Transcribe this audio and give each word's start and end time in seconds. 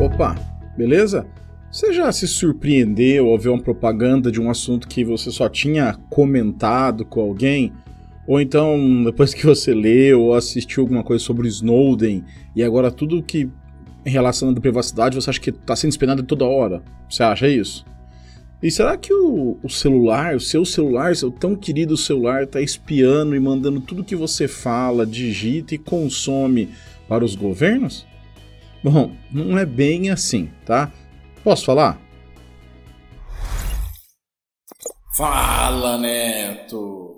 Opa, 0.00 0.34
beleza? 0.76 1.26
Você 1.70 1.92
já 1.92 2.10
se 2.12 2.26
surpreendeu 2.26 3.28
ao 3.28 3.38
ver 3.38 3.50
uma 3.50 3.62
propaganda 3.62 4.30
de 4.30 4.40
um 4.40 4.50
assunto 4.50 4.88
que 4.88 5.04
você 5.04 5.30
só 5.30 5.48
tinha 5.48 5.94
comentado 6.10 7.04
com 7.04 7.20
alguém? 7.20 7.72
Ou 8.26 8.40
então, 8.40 9.04
depois 9.04 9.32
que 9.32 9.46
você 9.46 9.72
leu 9.74 10.22
ou 10.22 10.34
assistiu 10.34 10.82
alguma 10.82 11.02
coisa 11.02 11.22
sobre 11.22 11.48
Snowden 11.48 12.24
e 12.54 12.62
agora 12.62 12.90
tudo 12.90 13.22
que 13.22 13.48
em 14.04 14.10
relação 14.10 14.50
à 14.50 14.60
privacidade 14.60 15.14
você 15.14 15.30
acha 15.30 15.40
que 15.40 15.50
está 15.50 15.76
sendo 15.76 15.90
espiado 15.90 16.22
toda 16.22 16.44
hora? 16.44 16.82
Você 17.08 17.22
acha 17.22 17.48
isso? 17.48 17.84
E 18.62 18.70
será 18.70 18.96
que 18.96 19.12
o, 19.12 19.58
o, 19.62 19.68
celular, 19.68 20.36
o 20.36 20.40
seu 20.40 20.64
celular, 20.64 21.16
seu 21.16 21.30
tão 21.30 21.56
querido 21.56 21.96
celular, 21.96 22.44
está 22.44 22.60
espiando 22.60 23.34
e 23.34 23.40
mandando 23.40 23.80
tudo 23.80 24.04
que 24.04 24.14
você 24.14 24.46
fala, 24.46 25.04
digita 25.04 25.74
e 25.74 25.78
consome 25.78 26.68
para 27.08 27.24
os 27.24 27.34
governos? 27.34 28.06
Bom, 28.84 29.16
não 29.32 29.56
é 29.56 29.64
bem 29.64 30.10
assim, 30.10 30.50
tá? 30.66 30.92
Posso 31.44 31.64
falar? 31.64 32.02
Fala, 35.16 35.96
Neto! 35.96 37.14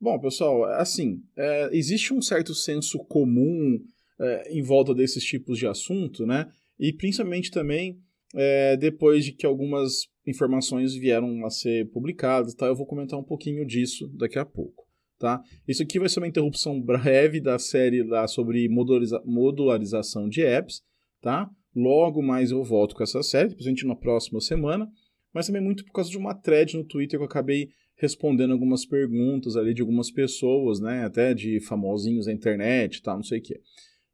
Bom, 0.00 0.20
pessoal, 0.20 0.62
assim, 0.74 1.20
é, 1.36 1.70
existe 1.72 2.14
um 2.14 2.22
certo 2.22 2.54
senso 2.54 2.96
comum 3.06 3.76
é, 4.20 4.56
em 4.56 4.62
volta 4.62 4.94
desses 4.94 5.24
tipos 5.24 5.58
de 5.58 5.66
assunto, 5.66 6.24
né? 6.24 6.46
E 6.78 6.92
principalmente 6.92 7.50
também 7.50 7.98
é, 8.32 8.76
depois 8.76 9.24
de 9.24 9.32
que 9.32 9.44
algumas 9.44 10.06
informações 10.24 10.94
vieram 10.94 11.44
a 11.44 11.50
ser 11.50 11.90
publicadas, 11.90 12.54
tá? 12.54 12.66
Eu 12.66 12.76
vou 12.76 12.86
comentar 12.86 13.18
um 13.18 13.24
pouquinho 13.24 13.66
disso 13.66 14.06
daqui 14.16 14.38
a 14.38 14.44
pouco, 14.44 14.86
tá? 15.18 15.42
Isso 15.66 15.82
aqui 15.82 15.98
vai 15.98 16.08
ser 16.08 16.20
uma 16.20 16.28
interrupção 16.28 16.80
breve 16.80 17.40
da 17.40 17.58
série 17.58 18.04
lá 18.04 18.28
sobre 18.28 18.68
modulariza 18.68 19.20
modularização 19.26 20.28
de 20.28 20.42
apps, 20.42 20.88
tá? 21.20 21.50
Logo 21.74 22.22
mais 22.22 22.50
eu 22.50 22.62
volto 22.64 22.94
com 22.94 23.02
essa 23.02 23.22
série, 23.22 23.48
principalmente 23.48 23.86
na 23.86 23.94
próxima 23.94 24.40
semana, 24.40 24.90
mas 25.32 25.46
também 25.46 25.62
muito 25.62 25.84
por 25.84 25.92
causa 25.92 26.10
de 26.10 26.18
uma 26.18 26.34
thread 26.34 26.76
no 26.76 26.84
Twitter 26.84 27.18
que 27.18 27.22
eu 27.22 27.28
acabei 27.28 27.70
respondendo 27.96 28.52
algumas 28.52 28.86
perguntas 28.86 29.56
ali 29.56 29.74
de 29.74 29.82
algumas 29.82 30.10
pessoas, 30.10 30.80
né? 30.80 31.04
Até 31.04 31.34
de 31.34 31.60
famosinhos 31.60 32.26
da 32.26 32.32
internet, 32.32 33.02
tá? 33.02 33.14
Não 33.14 33.22
sei 33.22 33.38
o 33.38 33.42
quê. 33.42 33.60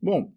Bom, 0.02 0.32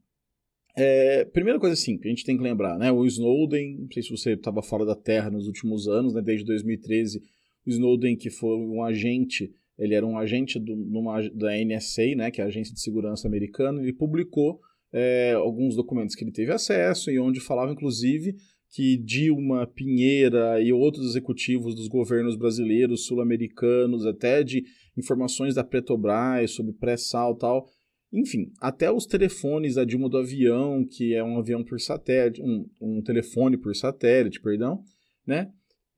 é, 0.77 1.25
primeira 1.25 1.59
coisa 1.59 1.73
assim, 1.73 1.97
que 1.97 2.07
a 2.07 2.11
gente 2.11 2.23
tem 2.23 2.37
que 2.37 2.43
lembrar, 2.43 2.77
né? 2.77 2.91
O 2.91 3.05
Snowden, 3.05 3.79
não 3.79 3.91
sei 3.91 4.03
se 4.03 4.11
você 4.11 4.33
estava 4.33 4.61
fora 4.61 4.85
da 4.85 4.95
Terra 4.95 5.29
nos 5.29 5.47
últimos 5.47 5.87
anos, 5.87 6.13
né? 6.13 6.21
Desde 6.21 6.45
2013, 6.45 7.21
o 7.65 7.69
Snowden, 7.69 8.15
que 8.15 8.29
foi 8.29 8.55
um 8.55 8.83
agente, 8.83 9.51
ele 9.77 9.95
era 9.95 10.05
um 10.05 10.17
agente 10.17 10.59
do, 10.59 10.75
numa, 10.75 11.21
da 11.29 11.49
NSA, 11.57 12.15
né? 12.15 12.31
Que 12.31 12.39
é 12.39 12.43
a 12.43 12.47
Agência 12.47 12.73
de 12.73 12.81
Segurança 12.81 13.27
Americana, 13.27 13.81
ele 13.81 13.93
publicou 13.93 14.61
é, 14.91 15.33
alguns 15.33 15.75
documentos 15.75 16.15
que 16.15 16.23
ele 16.23 16.31
teve 16.31 16.51
acesso 16.51 17.11
e 17.11 17.19
onde 17.19 17.39
falava, 17.39 17.71
inclusive, 17.71 18.35
que 18.71 18.97
Dilma, 18.97 19.65
Pinheira 19.67 20.61
e 20.61 20.71
outros 20.71 21.09
executivos 21.09 21.75
dos 21.75 21.87
governos 21.87 22.35
brasileiros, 22.35 23.05
sul-americanos, 23.05 24.05
até 24.05 24.43
de 24.43 24.63
informações 24.97 25.55
da 25.55 25.63
Petrobras 25.63 26.51
sobre 26.51 26.73
pré-sal 26.73 27.35
tal, 27.35 27.65
enfim, 28.11 28.51
até 28.59 28.91
os 28.91 29.05
telefones 29.05 29.75
da 29.75 29.85
Dilma 29.85 30.09
do 30.09 30.17
avião, 30.17 30.85
que 30.85 31.13
é 31.13 31.23
um 31.23 31.37
avião 31.37 31.63
por 31.63 31.79
satélite, 31.79 32.41
um, 32.41 32.67
um 32.81 33.01
telefone 33.03 33.57
por 33.57 33.75
satélite, 33.75 34.41
perdão, 34.41 34.83
né? 35.25 35.51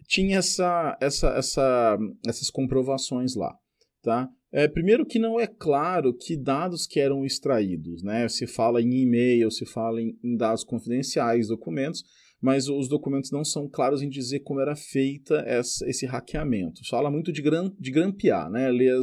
Tinha 0.08 0.38
essa, 0.38 0.98
essa, 1.00 1.30
essa, 1.30 1.98
essas 2.28 2.50
comprovações 2.50 3.36
lá, 3.36 3.56
tá? 4.02 4.30
É, 4.54 4.68
primeiro 4.68 5.06
que 5.06 5.18
não 5.18 5.40
é 5.40 5.48
claro 5.48 6.14
que 6.14 6.36
dados 6.36 6.86
que 6.86 7.00
eram 7.00 7.26
extraídos, 7.26 8.04
né? 8.04 8.28
Se 8.28 8.46
fala 8.46 8.82
em 8.82 9.02
e-mail, 9.02 9.50
se 9.50 9.66
fala 9.66 10.02
em, 10.02 10.18
em 10.22 10.36
dados 10.36 10.64
confidenciais, 10.64 11.48
documentos, 11.48 12.04
mas 12.42 12.68
os 12.68 12.90
documentos 12.90 13.32
não 13.32 13.46
são 13.46 13.70
claros 13.70 14.02
em 14.02 14.10
dizer 14.10 14.42
como 14.42 14.60
era 14.60 14.76
feita 14.76 15.36
essa, 15.46 15.88
esse 15.88 16.06
hackeamento. 16.06 16.82
Fala 16.90 17.10
muito 17.10 17.32
de, 17.32 17.42
gran, 17.42 17.72
de 17.80 17.92
grampear, 17.92 18.50
né? 18.50 18.70
Ler 18.70 19.00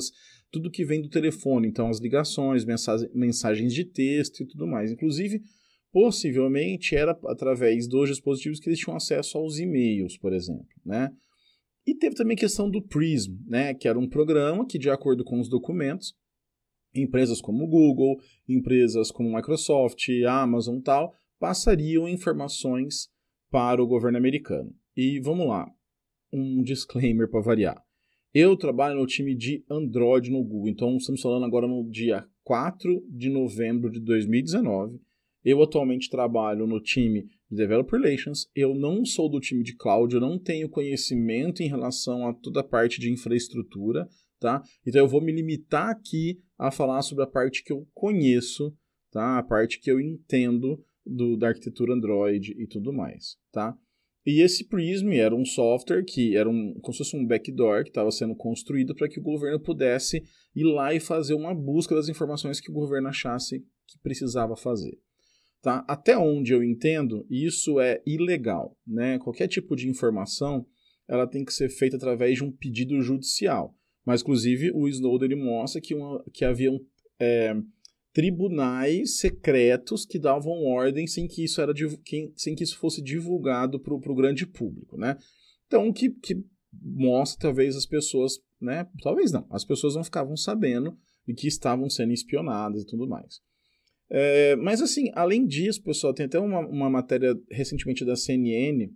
tudo 0.50 0.70
que 0.70 0.84
vem 0.84 1.00
do 1.00 1.08
telefone, 1.08 1.69
então 1.69 1.88
as 1.88 1.98
ligações, 1.98 2.64
mensagens 3.14 3.72
de 3.72 3.84
texto 3.84 4.42
e 4.42 4.47
tudo 4.47 4.66
mais. 4.66 4.91
Inclusive, 4.91 5.41
possivelmente 5.91 6.94
era 6.94 7.19
através 7.26 7.88
dos 7.88 8.10
dispositivos 8.10 8.60
que 8.60 8.69
eles 8.69 8.78
tinham 8.78 8.97
acesso 8.97 9.38
aos 9.38 9.58
e-mails, 9.58 10.19
por 10.19 10.34
exemplo, 10.34 10.66
né? 10.84 11.10
E 11.88 11.94
teve 11.94 12.15
também 12.15 12.34
a 12.34 12.38
questão 12.41 12.69
do 12.69 12.82
Prism, 12.82 13.38
né, 13.47 13.72
que 13.72 13.88
era 13.88 13.99
um 13.99 14.06
programa 14.06 14.66
que, 14.66 14.78
de 14.78 14.91
acordo 14.91 15.25
com 15.25 15.41
os 15.41 15.49
documentos, 15.49 16.15
empresas 16.94 17.41
como 17.41 17.66
Google, 17.66 18.21
empresas 18.47 19.10
como 19.10 19.34
Microsoft, 19.34 20.06
Amazon 20.28 20.81
tal, 20.81 21.15
passariam 21.38 22.06
informações 22.06 23.09
para 23.50 23.82
o 23.82 23.87
governo 23.87 24.19
americano. 24.19 24.71
E 24.94 25.19
vamos 25.19 25.49
lá, 25.49 25.66
um 26.31 26.62
disclaimer 26.62 27.26
para 27.26 27.41
variar. 27.41 27.82
Eu 28.34 28.55
trabalho 28.55 29.00
no 29.00 29.06
time 29.06 29.34
de 29.34 29.65
Android 29.70 30.31
no 30.31 30.44
Google, 30.44 30.69
então 30.69 30.94
estamos 30.99 31.22
falando 31.22 31.47
agora 31.47 31.66
no 31.66 31.88
dia 31.88 32.28
4 32.44 33.03
de 33.09 33.31
novembro 33.31 33.91
de 33.91 33.99
2019. 34.00 35.00
Eu 35.44 35.62
atualmente 35.62 36.10
trabalho 36.10 36.66
no 36.66 36.81
time 36.81 37.22
de 37.50 37.56
Developer 37.56 38.00
Relations. 38.00 38.47
Eu 38.54 38.75
não 38.75 39.04
sou 39.04 39.28
do 39.28 39.41
time 39.41 39.62
de 39.62 39.76
cloud, 39.76 40.15
eu 40.15 40.21
não 40.21 40.38
tenho 40.38 40.69
conhecimento 40.69 41.62
em 41.62 41.69
relação 41.69 42.26
a 42.26 42.34
toda 42.34 42.60
a 42.60 42.65
parte 42.65 43.00
de 43.00 43.10
infraestrutura, 43.10 44.09
tá? 44.38 44.62
Então 44.87 45.00
eu 45.00 45.09
vou 45.09 45.21
me 45.21 45.32
limitar 45.32 45.91
aqui 45.91 46.38
a 46.59 46.71
falar 46.71 47.03
sobre 47.03 47.25
a 47.25 47.26
parte 47.26 47.62
que 47.62 47.72
eu 47.72 47.87
conheço, 47.94 48.75
tá? 49.10 49.38
A 49.38 49.43
parte 49.43 49.81
que 49.81 49.91
eu 49.91 50.00
entendo 50.00 50.82
do, 51.06 51.37
da 51.37 51.49
arquitetura 51.49 51.94
Android 51.94 52.55
e 52.59 52.66
tudo 52.66 52.93
mais, 52.93 53.37
tá? 53.53 53.76
E 54.26 54.43
esse 54.43 54.69
Prism 54.69 55.10
era 55.12 55.34
um 55.34 55.44
software 55.44 56.05
que 56.05 56.37
era 56.37 56.50
um, 56.50 56.75
como 56.82 56.93
se 56.93 56.99
fosse 56.99 57.16
um 57.16 57.26
backdoor 57.26 57.82
que 57.82 57.88
estava 57.88 58.10
sendo 58.10 58.37
construído 58.37 58.94
para 58.94 59.09
que 59.09 59.19
o 59.19 59.22
governo 59.22 59.59
pudesse 59.59 60.22
ir 60.55 60.65
lá 60.65 60.93
e 60.93 61.00
fazer 61.00 61.32
uma 61.32 61.55
busca 61.55 61.94
das 61.94 62.10
informações 62.10 62.60
que 62.60 62.70
o 62.70 62.75
governo 62.75 63.09
achasse 63.09 63.65
que 63.87 63.99
precisava 64.03 64.55
fazer. 64.55 64.99
Tá? 65.60 65.84
Até 65.88 66.16
onde 66.16 66.52
eu 66.52 66.62
entendo, 66.62 67.26
isso 67.28 67.80
é 67.80 68.00
ilegal. 68.06 68.76
Né? 68.86 69.19
Qualquer 69.19 69.48
tipo 69.48 69.74
de 69.74 69.88
informação 69.88 70.66
ela 71.08 71.26
tem 71.26 71.44
que 71.44 71.52
ser 71.52 71.69
feita 71.70 71.96
através 71.96 72.36
de 72.36 72.44
um 72.44 72.52
pedido 72.52 73.00
judicial. 73.00 73.74
Mas, 74.04 74.20
inclusive, 74.20 74.70
o 74.72 74.86
Snowden 74.88 75.36
mostra 75.36 75.80
que, 75.80 75.94
uma, 75.94 76.22
que 76.32 76.44
haviam 76.44 76.78
é, 77.19 77.54
tribunais 78.12 79.19
secretos 79.19 80.04
que 80.04 80.19
davam 80.19 80.64
ordem 80.64 81.06
sem 81.06 81.26
que 81.26 81.44
isso, 81.44 81.60
era, 81.60 81.72
sem 82.36 82.54
que 82.54 82.64
isso 82.64 82.78
fosse 82.78 83.02
divulgado 83.02 83.80
para 83.80 83.94
o 83.94 84.14
grande 84.14 84.46
público, 84.46 84.96
né? 84.96 85.16
Então, 85.66 85.92
que, 85.92 86.10
que 86.10 86.42
mostra 86.72 87.48
talvez 87.48 87.76
as 87.76 87.86
pessoas, 87.86 88.38
né? 88.60 88.86
Talvez 89.02 89.32
não, 89.32 89.46
as 89.50 89.64
pessoas 89.64 89.94
não 89.94 90.04
ficavam 90.04 90.36
sabendo 90.36 90.96
e 91.26 91.34
que 91.34 91.46
estavam 91.46 91.88
sendo 91.90 92.12
espionadas 92.12 92.82
e 92.82 92.86
tudo 92.86 93.06
mais. 93.06 93.40
É, 94.10 94.56
mas 94.56 94.80
assim, 94.80 95.10
além 95.14 95.46
disso, 95.46 95.82
pessoal, 95.82 96.14
tem 96.14 96.26
até 96.26 96.38
uma, 96.38 96.60
uma 96.60 96.91
matéria 96.91 97.34
recentemente 97.50 98.04
da 98.04 98.16
CNN, 98.16 98.91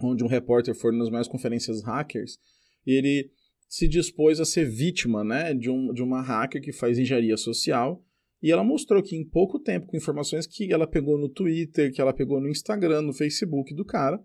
onde 0.00 0.24
um 0.24 0.28
repórter 0.28 0.74
foi 0.74 0.96
nas 0.96 1.08
maiores 1.08 1.28
conferências 1.28 1.82
hackers, 1.82 2.38
e 2.86 2.92
ele 2.92 3.30
se 3.68 3.86
dispôs 3.88 4.40
a 4.40 4.44
ser 4.44 4.68
vítima 4.68 5.24
né, 5.24 5.54
de, 5.54 5.70
um, 5.70 5.92
de 5.92 6.02
uma 6.02 6.20
hacker 6.20 6.60
que 6.60 6.72
faz 6.72 6.98
engenharia 6.98 7.36
social 7.36 8.04
e 8.42 8.50
ela 8.50 8.64
mostrou 8.64 9.02
que 9.02 9.14
em 9.14 9.24
pouco 9.24 9.58
tempo, 9.58 9.86
com 9.86 9.96
informações 9.96 10.46
que 10.46 10.72
ela 10.72 10.86
pegou 10.86 11.16
no 11.16 11.28
Twitter, 11.28 11.92
que 11.92 12.00
ela 12.00 12.12
pegou 12.12 12.40
no 12.40 12.48
Instagram, 12.48 13.02
no 13.02 13.12
Facebook 13.12 13.72
do 13.72 13.84
cara, 13.84 14.20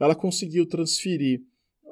ela 0.00 0.14
conseguiu 0.14 0.66
transferir 0.66 1.42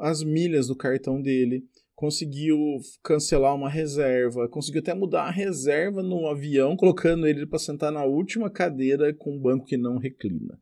as 0.00 0.22
milhas 0.24 0.68
do 0.68 0.76
cartão 0.76 1.20
dele, 1.20 1.64
conseguiu 1.96 2.58
cancelar 3.02 3.54
uma 3.54 3.70
reserva, 3.70 4.48
conseguiu 4.48 4.82
até 4.82 4.94
mudar 4.94 5.22
a 5.22 5.30
reserva 5.30 6.02
no 6.02 6.28
avião, 6.28 6.76
colocando 6.76 7.26
ele 7.26 7.46
para 7.46 7.58
sentar 7.58 7.90
na 7.90 8.04
última 8.04 8.50
cadeira 8.50 9.14
com 9.14 9.34
um 9.34 9.40
banco 9.40 9.64
que 9.64 9.78
não 9.78 9.96
reclina. 9.96 10.60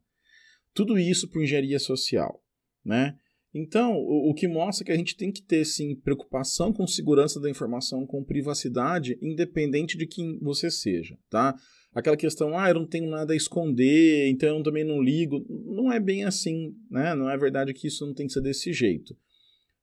Tudo 0.73 0.97
isso 0.97 1.29
por 1.29 1.43
engenharia 1.43 1.77
social, 1.77 2.41
né? 2.83 3.17
Então, 3.53 3.93
o, 3.93 4.31
o, 4.31 4.33
que 4.33 4.47
mostra 4.47 4.85
que 4.85 4.91
a 4.91 4.97
gente 4.97 5.15
tem 5.15 5.31
que 5.31 5.41
ter, 5.41 5.63
sim, 5.65 5.95
preocupação 5.95 6.73
com 6.73 6.87
segurança 6.87 7.39
da 7.39 7.49
informação, 7.49 8.05
com 8.05 8.23
privacidade, 8.23 9.17
independente 9.21 9.97
de 9.97 10.05
quem 10.05 10.39
você 10.39 10.71
seja, 10.71 11.17
tá? 11.29 11.55
Aquela 11.93 12.17
questão, 12.17 12.57
ah, 12.57 12.69
eu 12.69 12.75
não 12.75 12.87
tenho 12.87 13.09
nada 13.09 13.31
a 13.31 13.37
esconder, 13.37 14.29
então 14.29 14.57
eu 14.57 14.63
também 14.63 14.83
não 14.83 15.01
ligo. 15.01 15.45
Não 15.49 15.91
é 15.91 15.99
bem 15.99 16.25
assim, 16.25 16.75
né? 16.89 17.15
Não 17.15 17.29
é 17.29 17.37
verdade 17.37 17.73
que 17.73 17.87
isso 17.87 18.05
não 18.05 18.13
tem 18.13 18.27
que 18.27 18.33
ser 18.33 18.41
desse 18.41 18.73
jeito. 18.73 19.15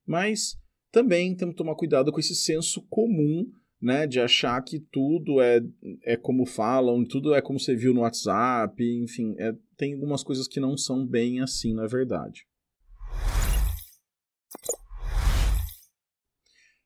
Mas 0.07 0.59
também 0.93 1.35
temos 1.35 1.55
que 1.55 1.59
tomar 1.59 1.75
cuidado 1.75 2.13
com 2.13 2.21
esse 2.21 2.37
senso 2.37 2.83
comum, 2.83 3.51
né? 3.81 4.07
De 4.07 4.21
achar 4.21 4.63
que 4.63 4.79
tudo 4.79 5.41
é, 5.41 5.61
é 6.05 6.17
como 6.17 6.45
falam, 6.47 7.05
tudo 7.05 7.35
é 7.35 7.41
como 7.41 7.59
você 7.59 7.75
viu 7.75 7.95
no 7.95 8.03
WhatsApp, 8.03 8.81
enfim, 9.03 9.35
é, 9.39 9.57
tem 9.77 9.95
algumas 9.95 10.23
coisas 10.23 10.47
que 10.47 10.61
não 10.61 10.77
são 10.77 11.05
bem 11.05 11.41
assim, 11.41 11.75
na 11.75 11.87
verdade. 11.87 12.47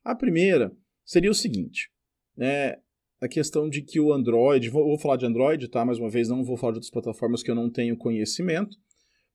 A 0.03 0.15
primeira 0.15 0.73
seria 1.05 1.31
o 1.31 1.35
seguinte, 1.35 1.91
né, 2.37 2.77
a 3.21 3.27
questão 3.27 3.69
de 3.69 3.83
que 3.83 3.99
o 3.99 4.13
Android, 4.13 4.71
vou, 4.71 4.85
vou, 4.85 4.99
falar 4.99 5.17
de 5.17 5.27
Android, 5.27 5.69
tá? 5.69 5.85
Mais 5.85 5.99
uma 5.99 6.09
vez, 6.09 6.29
não 6.29 6.45
vou 6.45 6.57
falar 6.57 6.73
de 6.73 6.77
outras 6.79 6.93
plataformas 6.93 7.43
que 7.43 7.51
eu 7.51 7.57
não 7.57 7.69
tenho 7.69 7.97
conhecimento, 7.97 8.77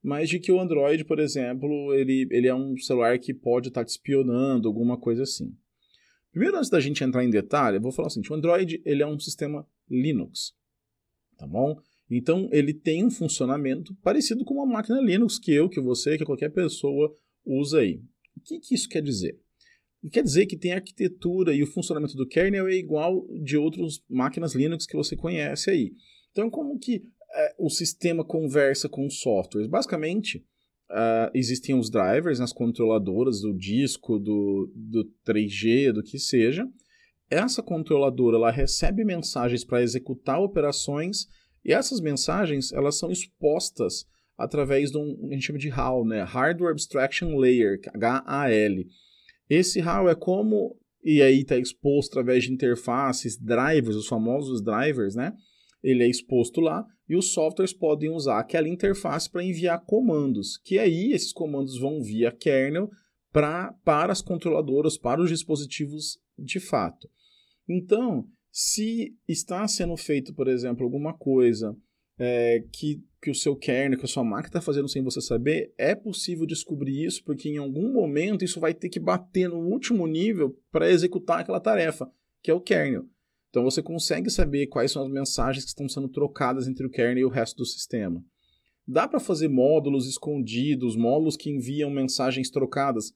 mas 0.03 0.29
de 0.29 0.39
que 0.39 0.51
o 0.51 0.59
Android, 0.59 1.05
por 1.05 1.19
exemplo, 1.19 1.93
ele, 1.93 2.27
ele 2.31 2.47
é 2.47 2.55
um 2.55 2.75
celular 2.77 3.17
que 3.19 3.33
pode 3.33 3.67
estar 3.67 3.85
te 3.85 3.89
espionando, 3.89 4.67
alguma 4.67 4.97
coisa 4.97 5.23
assim. 5.23 5.55
Primeiro, 6.31 6.57
antes 6.57 6.69
da 6.69 6.79
gente 6.79 7.03
entrar 7.03 7.23
em 7.23 7.29
detalhe, 7.29 7.77
eu 7.77 7.81
vou 7.81 7.91
falar 7.91 8.07
o 8.07 8.11
seguinte: 8.11 8.31
o 8.31 8.35
Android 8.35 8.81
ele 8.85 9.03
é 9.03 9.07
um 9.07 9.19
sistema 9.19 9.67
Linux, 9.89 10.53
tá 11.37 11.45
bom? 11.45 11.79
Então 12.09 12.49
ele 12.51 12.73
tem 12.73 13.05
um 13.05 13.11
funcionamento 13.11 13.95
parecido 14.01 14.43
com 14.43 14.55
uma 14.55 14.65
máquina 14.65 14.99
Linux 15.01 15.37
que 15.37 15.53
eu, 15.53 15.69
que 15.69 15.79
você, 15.79 16.17
que 16.17 16.25
qualquer 16.25 16.49
pessoa 16.49 17.15
usa 17.45 17.79
aí. 17.79 18.01
O 18.35 18.41
que, 18.41 18.59
que 18.59 18.75
isso 18.75 18.89
quer 18.89 19.01
dizer? 19.01 19.39
Quer 20.11 20.23
dizer 20.23 20.47
que 20.47 20.57
tem 20.57 20.73
a 20.73 20.77
arquitetura 20.77 21.53
e 21.53 21.61
o 21.61 21.67
funcionamento 21.67 22.15
do 22.15 22.27
kernel 22.27 22.67
é 22.67 22.73
igual 22.73 23.27
de 23.43 23.55
outras 23.55 24.01
máquinas 24.09 24.55
Linux 24.55 24.87
que 24.87 24.95
você 24.95 25.15
conhece 25.15 25.69
aí. 25.69 25.93
Então, 26.31 26.49
como 26.49 26.79
que 26.79 27.03
o 27.57 27.69
sistema 27.69 28.23
conversa 28.23 28.89
com 28.89 29.05
os 29.05 29.19
softwares? 29.19 29.67
Basicamente, 29.67 30.43
uh, 30.91 31.31
existem 31.33 31.77
os 31.77 31.89
drivers 31.89 32.39
nas 32.39 32.53
controladoras 32.53 33.41
do 33.41 33.53
disco, 33.55 34.19
do, 34.19 34.71
do 34.75 35.09
3G, 35.25 35.91
do 35.91 36.03
que 36.03 36.19
seja. 36.19 36.67
Essa 37.29 37.63
controladora 37.63 38.35
ela 38.35 38.51
recebe 38.51 39.05
mensagens 39.05 39.63
para 39.63 39.81
executar 39.81 40.41
operações 40.41 41.27
e 41.63 41.71
essas 41.71 42.01
mensagens 42.01 42.73
elas 42.73 42.97
são 42.97 43.09
expostas 43.09 44.05
através 44.37 44.91
de 44.91 44.97
um 44.97 45.29
a 45.29 45.33
gente 45.33 45.45
chama 45.45 45.59
de 45.59 45.69
HAL, 45.69 46.05
né? 46.05 46.23
Hardware 46.23 46.71
Abstraction 46.71 47.37
Layer, 47.37 47.79
HAL. 47.95 48.83
Esse 49.49 49.79
HAL 49.79 50.09
é 50.09 50.15
como, 50.15 50.75
e 51.03 51.21
aí 51.21 51.41
está 51.41 51.57
exposto 51.57 52.11
através 52.11 52.43
de 52.43 52.51
interfaces, 52.51 53.37
drivers, 53.37 53.95
os 53.95 54.07
famosos 54.07 54.61
drivers, 54.61 55.15
né? 55.15 55.33
Ele 55.83 56.03
é 56.03 56.09
exposto 56.09 56.59
lá 56.59 56.85
e 57.11 57.15
os 57.17 57.33
softwares 57.33 57.73
podem 57.73 58.09
usar 58.09 58.39
aquela 58.39 58.69
interface 58.69 59.29
para 59.29 59.43
enviar 59.43 59.83
comandos, 59.83 60.57
que 60.63 60.79
aí 60.79 61.11
esses 61.11 61.33
comandos 61.33 61.77
vão 61.77 62.01
via 62.01 62.31
kernel 62.31 62.89
pra, 63.33 63.73
para 63.83 64.13
as 64.13 64.21
controladoras, 64.21 64.97
para 64.97 65.21
os 65.21 65.29
dispositivos 65.29 66.21
de 66.39 66.57
fato. 66.57 67.09
Então, 67.67 68.25
se 68.49 69.13
está 69.27 69.67
sendo 69.67 69.97
feito, 69.97 70.33
por 70.33 70.47
exemplo, 70.47 70.85
alguma 70.85 71.13
coisa 71.13 71.75
é, 72.17 72.63
que, 72.71 73.03
que 73.21 73.29
o 73.29 73.35
seu 73.35 73.57
kernel, 73.57 73.99
que 73.99 74.05
a 74.05 74.07
sua 74.07 74.23
máquina 74.23 74.47
está 74.47 74.61
fazendo 74.61 74.87
sem 74.87 75.03
você 75.03 75.19
saber, 75.19 75.73
é 75.77 75.93
possível 75.93 76.45
descobrir 76.45 77.03
isso, 77.03 77.25
porque 77.25 77.49
em 77.49 77.57
algum 77.57 77.91
momento 77.91 78.45
isso 78.45 78.57
vai 78.57 78.73
ter 78.73 78.87
que 78.87 79.01
bater 79.01 79.49
no 79.49 79.59
último 79.59 80.07
nível 80.07 80.57
para 80.71 80.89
executar 80.89 81.41
aquela 81.41 81.59
tarefa, 81.59 82.09
que 82.41 82.49
é 82.49 82.53
o 82.53 82.61
kernel. 82.61 83.05
Então 83.51 83.63
você 83.63 83.83
consegue 83.83 84.31
saber 84.31 84.65
quais 84.65 84.91
são 84.91 85.03
as 85.03 85.11
mensagens 85.11 85.63
que 85.63 85.69
estão 85.69 85.87
sendo 85.87 86.09
trocadas 86.09 86.67
entre 86.67 86.87
o 86.87 86.89
kernel 86.89 87.19
e 87.19 87.25
o 87.25 87.29
resto 87.29 87.57
do 87.57 87.65
sistema. 87.65 88.23
Dá 88.87 89.07
para 89.07 89.19
fazer 89.19 89.47
módulos 89.47 90.07
escondidos, 90.07 90.95
módulos 90.95 91.37
que 91.37 91.51
enviam 91.51 91.91
mensagens 91.91 92.49
trocadas? 92.49 93.13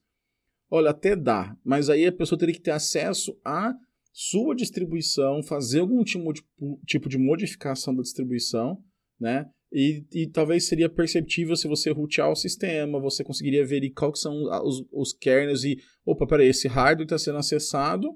Olha, 0.69 0.91
até 0.91 1.15
dá, 1.15 1.57
mas 1.63 1.89
aí 1.89 2.05
a 2.05 2.11
pessoa 2.11 2.37
teria 2.37 2.53
que 2.53 2.61
ter 2.61 2.71
acesso 2.71 3.35
à 3.43 3.73
sua 4.13 4.55
distribuição, 4.55 5.41
fazer 5.41 5.79
algum 5.79 6.03
tipo 6.03 6.31
de, 6.31 6.43
tipo 6.85 7.09
modificação 7.17 7.95
da 7.95 8.03
distribuição 8.03 8.83
né? 9.19 9.49
E, 9.71 10.05
e 10.13 10.27
talvez 10.27 10.67
seria 10.67 10.87
perceptível 10.87 11.55
se 11.55 11.67
você 11.67 11.91
rotear 11.91 12.31
o 12.31 12.35
sistema, 12.35 12.99
você 12.99 13.23
conseguiria 13.23 13.65
ver 13.65 13.89
quais 13.91 14.21
são 14.21 14.43
os, 14.63 14.85
os 14.91 15.13
kernels 15.13 15.63
e, 15.63 15.77
opa, 16.05 16.25
peraí, 16.25 16.47
esse 16.47 16.67
hardware 16.67 17.05
está 17.05 17.17
sendo 17.17 17.39
acessado, 17.39 18.07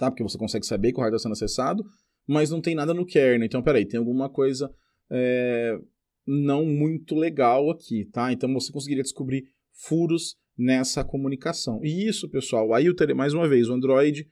tá? 0.00 0.10
Porque 0.10 0.22
você 0.22 0.38
consegue 0.38 0.66
saber 0.66 0.92
que 0.92 0.98
o 0.98 1.02
hardware 1.02 1.18
está 1.18 1.28
sendo 1.28 1.32
acessado, 1.32 1.84
mas 2.26 2.50
não 2.50 2.60
tem 2.60 2.74
nada 2.74 2.94
no 2.94 3.06
kernel. 3.06 3.46
Então, 3.46 3.62
peraí, 3.62 3.86
tem 3.86 3.98
alguma 3.98 4.28
coisa 4.28 4.72
é, 5.10 5.78
não 6.26 6.64
muito 6.64 7.14
legal 7.14 7.70
aqui, 7.70 8.06
tá? 8.06 8.32
Então 8.32 8.52
você 8.52 8.72
conseguiria 8.72 9.02
descobrir 9.02 9.44
furos 9.72 10.36
nessa 10.56 11.04
comunicação. 11.04 11.80
E 11.84 12.08
isso, 12.08 12.28
pessoal, 12.28 12.72
aí 12.72 12.88
o 12.88 12.94
tele, 12.94 13.14
mais 13.14 13.34
uma 13.34 13.48
vez, 13.48 13.68
o 13.68 13.74
Android 13.74 14.26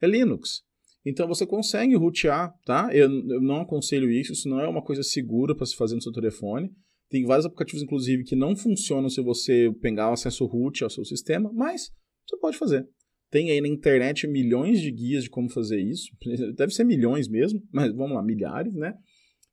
é 0.00 0.06
Linux. 0.06 0.62
Então 1.06 1.28
você 1.28 1.46
consegue 1.46 1.94
rotear, 1.94 2.52
tá? 2.64 2.88
Eu, 2.92 3.10
eu 3.10 3.40
não 3.40 3.60
aconselho 3.60 4.10
isso, 4.10 4.32
isso 4.32 4.48
não 4.48 4.60
é 4.60 4.68
uma 4.68 4.82
coisa 4.82 5.02
segura 5.02 5.54
para 5.54 5.66
se 5.66 5.76
fazer 5.76 5.94
no 5.94 6.02
seu 6.02 6.12
telefone. 6.12 6.70
Tem 7.10 7.24
vários 7.24 7.46
aplicativos, 7.46 7.82
inclusive, 7.82 8.24
que 8.24 8.34
não 8.34 8.56
funcionam 8.56 9.10
se 9.10 9.22
você 9.22 9.70
pegar 9.80 10.10
o 10.10 10.14
acesso 10.14 10.46
root 10.46 10.82
ao 10.82 10.90
seu 10.90 11.04
sistema, 11.04 11.52
mas 11.52 11.90
você 12.26 12.36
pode 12.38 12.56
fazer. 12.56 12.88
Tem 13.34 13.50
aí 13.50 13.60
na 13.60 13.66
internet 13.66 14.28
milhões 14.28 14.80
de 14.80 14.92
guias 14.92 15.24
de 15.24 15.28
como 15.28 15.48
fazer 15.48 15.80
isso. 15.80 16.08
Deve 16.54 16.72
ser 16.72 16.84
milhões 16.84 17.26
mesmo, 17.26 17.60
mas 17.72 17.92
vamos 17.92 18.14
lá, 18.14 18.22
milhares, 18.22 18.76
né? 18.76 18.96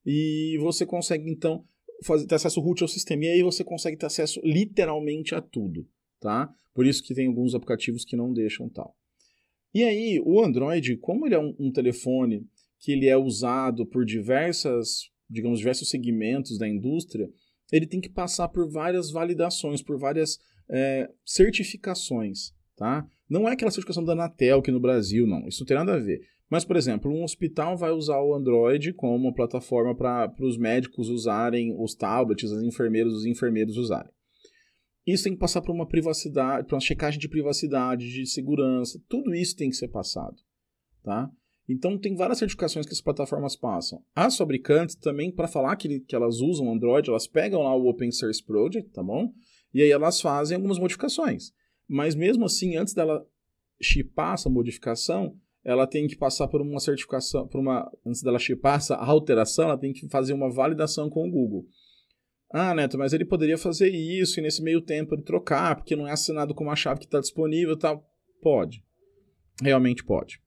E 0.05 0.55
você 0.61 0.85
consegue, 0.85 1.27
então, 1.27 1.65
fazer, 2.03 2.27
ter 2.27 2.35
acesso 2.35 2.61
root 2.61 2.83
ao 2.83 2.87
sistema. 2.87 3.25
E 3.25 3.29
aí 3.29 3.41
você 3.41 3.63
consegue 3.63 3.97
ter 3.97 4.05
acesso 4.05 4.39
literalmente 4.43 5.33
a 5.33 5.41
tudo, 5.41 5.89
tá? 6.19 6.47
Por 6.75 6.85
isso 6.85 7.01
que 7.01 7.15
tem 7.15 7.25
alguns 7.25 7.55
aplicativos 7.55 8.05
que 8.05 8.15
não 8.15 8.31
deixam 8.31 8.69
tal. 8.69 8.95
E 9.73 9.83
aí, 9.83 10.21
o 10.23 10.43
Android, 10.43 10.95
como 10.97 11.25
ele 11.25 11.33
é 11.33 11.39
um, 11.39 11.55
um 11.57 11.71
telefone 11.71 12.45
que 12.79 12.91
ele 12.91 13.07
é 13.07 13.17
usado 13.17 13.83
por 13.83 14.05
diversas, 14.05 15.09
digamos, 15.27 15.57
diversos 15.57 15.89
segmentos 15.89 16.55
da 16.59 16.69
indústria, 16.69 17.27
ele 17.71 17.87
tem 17.87 17.99
que 17.99 18.09
passar 18.09 18.47
por 18.49 18.69
várias 18.69 19.09
validações, 19.09 19.81
por 19.81 19.97
várias 19.97 20.37
é, 20.69 21.09
certificações, 21.25 22.53
tá? 22.75 23.07
Não 23.31 23.47
é 23.47 23.53
aquela 23.53 23.71
certificação 23.71 24.03
da 24.03 24.11
Anatel 24.11 24.59
aqui 24.59 24.71
no 24.71 24.79
Brasil, 24.81 25.25
não. 25.25 25.47
Isso 25.47 25.61
não 25.61 25.65
tem 25.65 25.77
nada 25.77 25.93
a 25.93 25.99
ver. 25.99 26.19
Mas, 26.49 26.65
por 26.65 26.75
exemplo, 26.75 27.09
um 27.09 27.23
hospital 27.23 27.77
vai 27.77 27.89
usar 27.89 28.19
o 28.19 28.35
Android 28.35 28.91
como 28.91 29.15
uma 29.15 29.33
plataforma 29.33 29.95
para 29.95 30.35
os 30.41 30.57
médicos 30.57 31.07
usarem, 31.07 31.73
os 31.81 31.95
tablets, 31.95 32.51
as 32.51 32.61
enfermeiras, 32.61 33.13
os 33.13 33.25
enfermeiros 33.25 33.77
usarem. 33.77 34.11
Isso 35.07 35.23
tem 35.23 35.31
que 35.31 35.39
passar 35.39 35.61
por 35.61 35.73
uma 35.73 35.87
privacidade, 35.87 36.67
por 36.67 36.75
uma 36.75 36.81
checagem 36.81 37.21
de 37.21 37.29
privacidade, 37.29 38.11
de 38.11 38.25
segurança, 38.27 39.01
tudo 39.07 39.33
isso 39.33 39.55
tem 39.55 39.69
que 39.69 39.77
ser 39.77 39.87
passado, 39.87 40.35
tá? 41.01 41.31
Então 41.69 41.97
tem 41.97 42.13
várias 42.13 42.37
certificações 42.37 42.85
que 42.85 42.91
as 42.91 43.01
plataformas 43.01 43.55
passam. 43.55 44.03
As 44.13 44.35
fabricantes 44.35 44.95
também, 44.95 45.31
para 45.31 45.47
falar 45.47 45.77
que, 45.77 46.01
que 46.01 46.15
elas 46.15 46.41
usam 46.41 46.69
Android, 46.69 47.09
elas 47.09 47.27
pegam 47.27 47.63
lá 47.63 47.73
o 47.73 47.87
Open 47.87 48.11
Source 48.11 48.43
Project, 48.43 48.91
tá 48.91 49.01
bom? 49.01 49.31
E 49.73 49.81
aí 49.81 49.89
elas 49.89 50.19
fazem 50.19 50.55
algumas 50.55 50.77
modificações. 50.77 51.53
Mas 51.91 52.15
mesmo 52.15 52.45
assim, 52.45 52.77
antes 52.77 52.93
dela 52.93 53.21
chipar 53.81 54.35
essa 54.35 54.49
modificação, 54.49 55.37
ela 55.61 55.85
tem 55.85 56.07
que 56.07 56.15
passar 56.15 56.47
por 56.47 56.61
uma 56.61 56.79
certificação, 56.79 57.45
por 57.49 57.59
uma 57.59 57.91
antes 58.05 58.23
dela 58.23 58.39
chipar 58.39 58.77
essa 58.77 58.95
alteração, 58.95 59.65
ela 59.65 59.77
tem 59.77 59.91
que 59.91 60.07
fazer 60.07 60.31
uma 60.31 60.49
validação 60.49 61.09
com 61.09 61.27
o 61.27 61.29
Google. 61.29 61.67
Ah, 62.49 62.73
Neto, 62.73 62.97
mas 62.97 63.11
ele 63.11 63.25
poderia 63.25 63.57
fazer 63.57 63.89
isso 63.89 64.39
e 64.39 64.43
nesse 64.43 64.63
meio 64.63 64.79
tempo 64.79 65.13
ele 65.13 65.21
trocar, 65.21 65.75
porque 65.75 65.93
não 65.93 66.07
é 66.07 66.13
assinado 66.13 66.55
com 66.55 66.63
uma 66.63 66.77
chave 66.77 67.01
que 67.01 67.07
está 67.07 67.19
disponível 67.19 67.77
tal. 67.77 68.09
Pode. 68.41 68.81
Realmente 69.61 70.01
pode. 70.05 70.41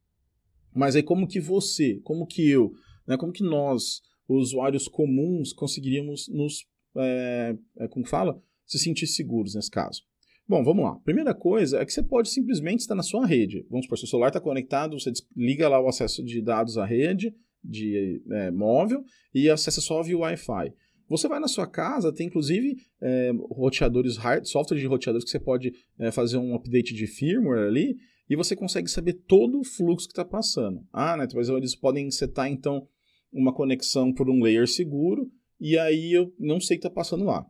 Mas 0.74 0.96
aí 0.96 1.02
como 1.02 1.28
que 1.28 1.40
você, 1.40 2.00
como 2.04 2.26
que 2.26 2.48
eu, 2.48 2.72
né, 3.06 3.18
como 3.18 3.32
que 3.32 3.44
nós, 3.44 4.00
usuários 4.26 4.88
comuns, 4.88 5.52
conseguiríamos 5.52 6.26
nos, 6.28 6.66
é, 6.96 7.54
é, 7.80 7.88
como 7.88 8.06
fala, 8.06 8.42
se 8.64 8.78
sentir 8.78 9.06
seguros 9.06 9.54
nesse 9.54 9.70
caso? 9.70 10.02
Bom, 10.46 10.62
vamos 10.62 10.84
lá. 10.84 10.96
Primeira 10.96 11.34
coisa 11.34 11.78
é 11.78 11.86
que 11.86 11.92
você 11.92 12.02
pode 12.02 12.28
simplesmente 12.28 12.80
estar 12.80 12.94
na 12.94 13.02
sua 13.02 13.26
rede. 13.26 13.66
Vamos 13.70 13.86
supor, 13.86 13.98
seu 13.98 14.06
celular 14.06 14.28
está 14.28 14.40
conectado, 14.40 14.98
você 14.98 15.10
liga 15.34 15.68
lá 15.68 15.80
o 15.80 15.88
acesso 15.88 16.22
de 16.22 16.42
dados 16.42 16.76
à 16.76 16.84
rede 16.84 17.34
de 17.62 18.22
é, 18.30 18.50
móvel 18.50 19.02
e 19.34 19.48
acessa 19.48 19.80
só 19.80 20.02
via 20.02 20.18
Wi-Fi. 20.18 20.72
Você 21.08 21.28
vai 21.28 21.40
na 21.40 21.48
sua 21.48 21.66
casa, 21.66 22.12
tem 22.12 22.26
inclusive 22.26 22.76
é, 23.00 23.32
roteadores, 23.50 24.16
hard, 24.18 24.44
software 24.44 24.78
de 24.78 24.86
roteadores 24.86 25.24
que 25.24 25.30
você 25.30 25.40
pode 25.40 25.72
é, 25.98 26.10
fazer 26.10 26.36
um 26.36 26.54
update 26.54 26.94
de 26.94 27.06
firmware 27.06 27.66
ali 27.66 27.96
e 28.28 28.36
você 28.36 28.54
consegue 28.54 28.88
saber 28.88 29.14
todo 29.26 29.60
o 29.60 29.64
fluxo 29.64 30.06
que 30.06 30.12
está 30.12 30.24
passando. 30.24 30.86
Ah, 30.92 31.16
né? 31.16 31.26
Mas 31.34 31.48
eles 31.48 31.74
podem 31.74 32.10
setar 32.10 32.50
então 32.50 32.86
uma 33.32 33.52
conexão 33.52 34.12
por 34.12 34.28
um 34.28 34.42
layer 34.42 34.68
seguro 34.68 35.30
e 35.58 35.78
aí 35.78 36.12
eu 36.12 36.34
não 36.38 36.60
sei 36.60 36.76
o 36.76 36.80
que 36.80 36.86
está 36.86 36.94
passando 36.94 37.24
lá. 37.24 37.46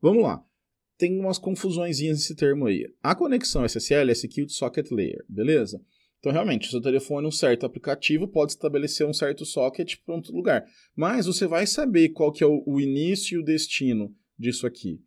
Vamos 0.00 0.22
lá. 0.22 0.44
Tem 0.98 1.18
umas 1.18 1.38
confusões 1.38 2.00
nesse 2.00 2.34
termo 2.34 2.66
aí. 2.66 2.84
A 3.02 3.14
conexão 3.14 3.64
SSL 3.64 4.10
é 4.10 4.14
Security 4.14 4.52
Socket 4.52 4.90
Layer, 4.90 5.24
beleza? 5.28 5.80
Então, 6.18 6.32
realmente, 6.32 6.66
o 6.66 6.70
seu 6.70 6.80
telefone, 6.80 7.28
um 7.28 7.30
certo 7.30 7.64
aplicativo 7.64 8.26
pode 8.26 8.52
estabelecer 8.52 9.06
um 9.06 9.12
certo 9.12 9.46
socket 9.46 9.94
para 10.04 10.16
outro 10.16 10.34
lugar. 10.34 10.66
Mas 10.96 11.26
você 11.26 11.46
vai 11.46 11.66
saber 11.66 12.08
qual 12.08 12.32
que 12.32 12.42
é 12.42 12.46
o, 12.46 12.64
o 12.66 12.80
início 12.80 13.36
e 13.36 13.38
o 13.40 13.44
destino 13.44 14.12
disso 14.36 14.66
aqui. 14.66 15.00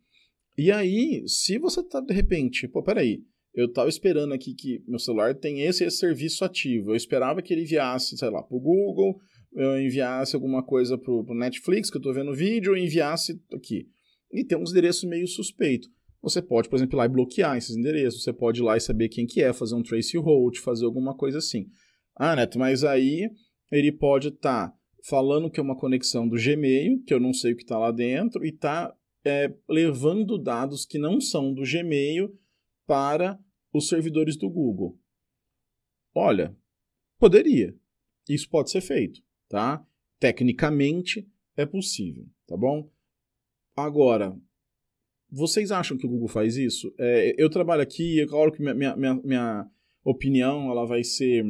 E 0.56 0.72
aí, 0.72 1.22
se 1.26 1.58
você 1.58 1.80
está, 1.80 2.00
de 2.00 2.14
repente, 2.14 2.66
pô, 2.66 2.82
peraí, 2.82 3.22
eu 3.54 3.66
estava 3.66 3.90
esperando 3.90 4.32
aqui 4.32 4.54
que 4.54 4.82
meu 4.88 4.98
celular 4.98 5.34
tem 5.34 5.60
esse, 5.60 5.84
esse 5.84 5.98
serviço 5.98 6.44
ativo. 6.44 6.92
Eu 6.92 6.96
esperava 6.96 7.42
que 7.42 7.52
ele 7.52 7.62
enviasse, 7.62 8.16
sei 8.16 8.30
lá, 8.30 8.42
para 8.42 8.56
o 8.56 8.60
Google, 8.60 9.20
eu 9.54 9.78
enviasse 9.78 10.34
alguma 10.34 10.62
coisa 10.62 10.96
para 10.96 11.12
o 11.12 11.34
Netflix, 11.34 11.90
que 11.90 11.96
eu 11.96 12.00
estou 12.00 12.14
vendo 12.14 12.34
vídeo, 12.34 12.72
ou 12.72 12.78
enviasse 12.78 13.38
aqui. 13.52 13.86
E 14.32 14.44
tem 14.44 14.56
uns 14.56 14.70
endereços 14.70 15.04
meio 15.04 15.26
suspeito. 15.26 15.88
Você 16.22 16.40
pode, 16.40 16.68
por 16.68 16.76
exemplo, 16.76 16.96
ir 16.96 16.98
lá 16.98 17.06
e 17.06 17.08
bloquear 17.08 17.56
esses 17.56 17.76
endereços. 17.76 18.22
Você 18.22 18.32
pode 18.32 18.60
ir 18.60 18.64
lá 18.64 18.76
e 18.76 18.80
saber 18.80 19.08
quem 19.08 19.26
que 19.26 19.42
é, 19.42 19.52
fazer 19.52 19.74
um 19.74 19.82
trace 19.82 20.16
route, 20.16 20.60
fazer 20.60 20.84
alguma 20.84 21.16
coisa 21.16 21.38
assim. 21.38 21.66
Ah, 22.14 22.36
Neto, 22.36 22.58
mas 22.58 22.84
aí 22.84 23.28
ele 23.70 23.90
pode 23.90 24.28
estar 24.28 24.68
tá 24.68 24.78
falando 25.04 25.50
que 25.50 25.58
é 25.58 25.62
uma 25.62 25.76
conexão 25.76 26.28
do 26.28 26.36
Gmail, 26.36 27.02
que 27.04 27.12
eu 27.12 27.18
não 27.18 27.34
sei 27.34 27.52
o 27.52 27.56
que 27.56 27.62
está 27.62 27.78
lá 27.78 27.90
dentro, 27.90 28.44
e 28.44 28.50
está 28.50 28.94
é, 29.24 29.52
levando 29.68 30.38
dados 30.38 30.86
que 30.86 30.98
não 30.98 31.20
são 31.20 31.52
do 31.52 31.62
Gmail 31.62 32.32
para 32.86 33.38
os 33.72 33.88
servidores 33.88 34.36
do 34.36 34.48
Google. 34.48 34.98
Olha, 36.14 36.56
poderia. 37.18 37.74
Isso 38.28 38.48
pode 38.48 38.70
ser 38.70 38.80
feito, 38.80 39.20
tá? 39.48 39.84
Tecnicamente 40.20 41.28
é 41.56 41.66
possível, 41.66 42.26
tá 42.46 42.56
bom? 42.56 42.88
Agora, 43.76 44.36
vocês 45.30 45.72
acham 45.72 45.96
que 45.96 46.06
o 46.06 46.08
Google 46.08 46.28
faz 46.28 46.56
isso? 46.56 46.92
É, 46.98 47.34
eu 47.38 47.48
trabalho 47.48 47.82
aqui, 47.82 48.20
é 48.20 48.26
claro 48.26 48.52
que 48.52 48.60
minha, 48.62 48.96
minha, 48.96 49.16
minha 49.16 49.66
opinião 50.04 50.70
ela 50.70 50.86
vai 50.86 51.02
ser 51.02 51.44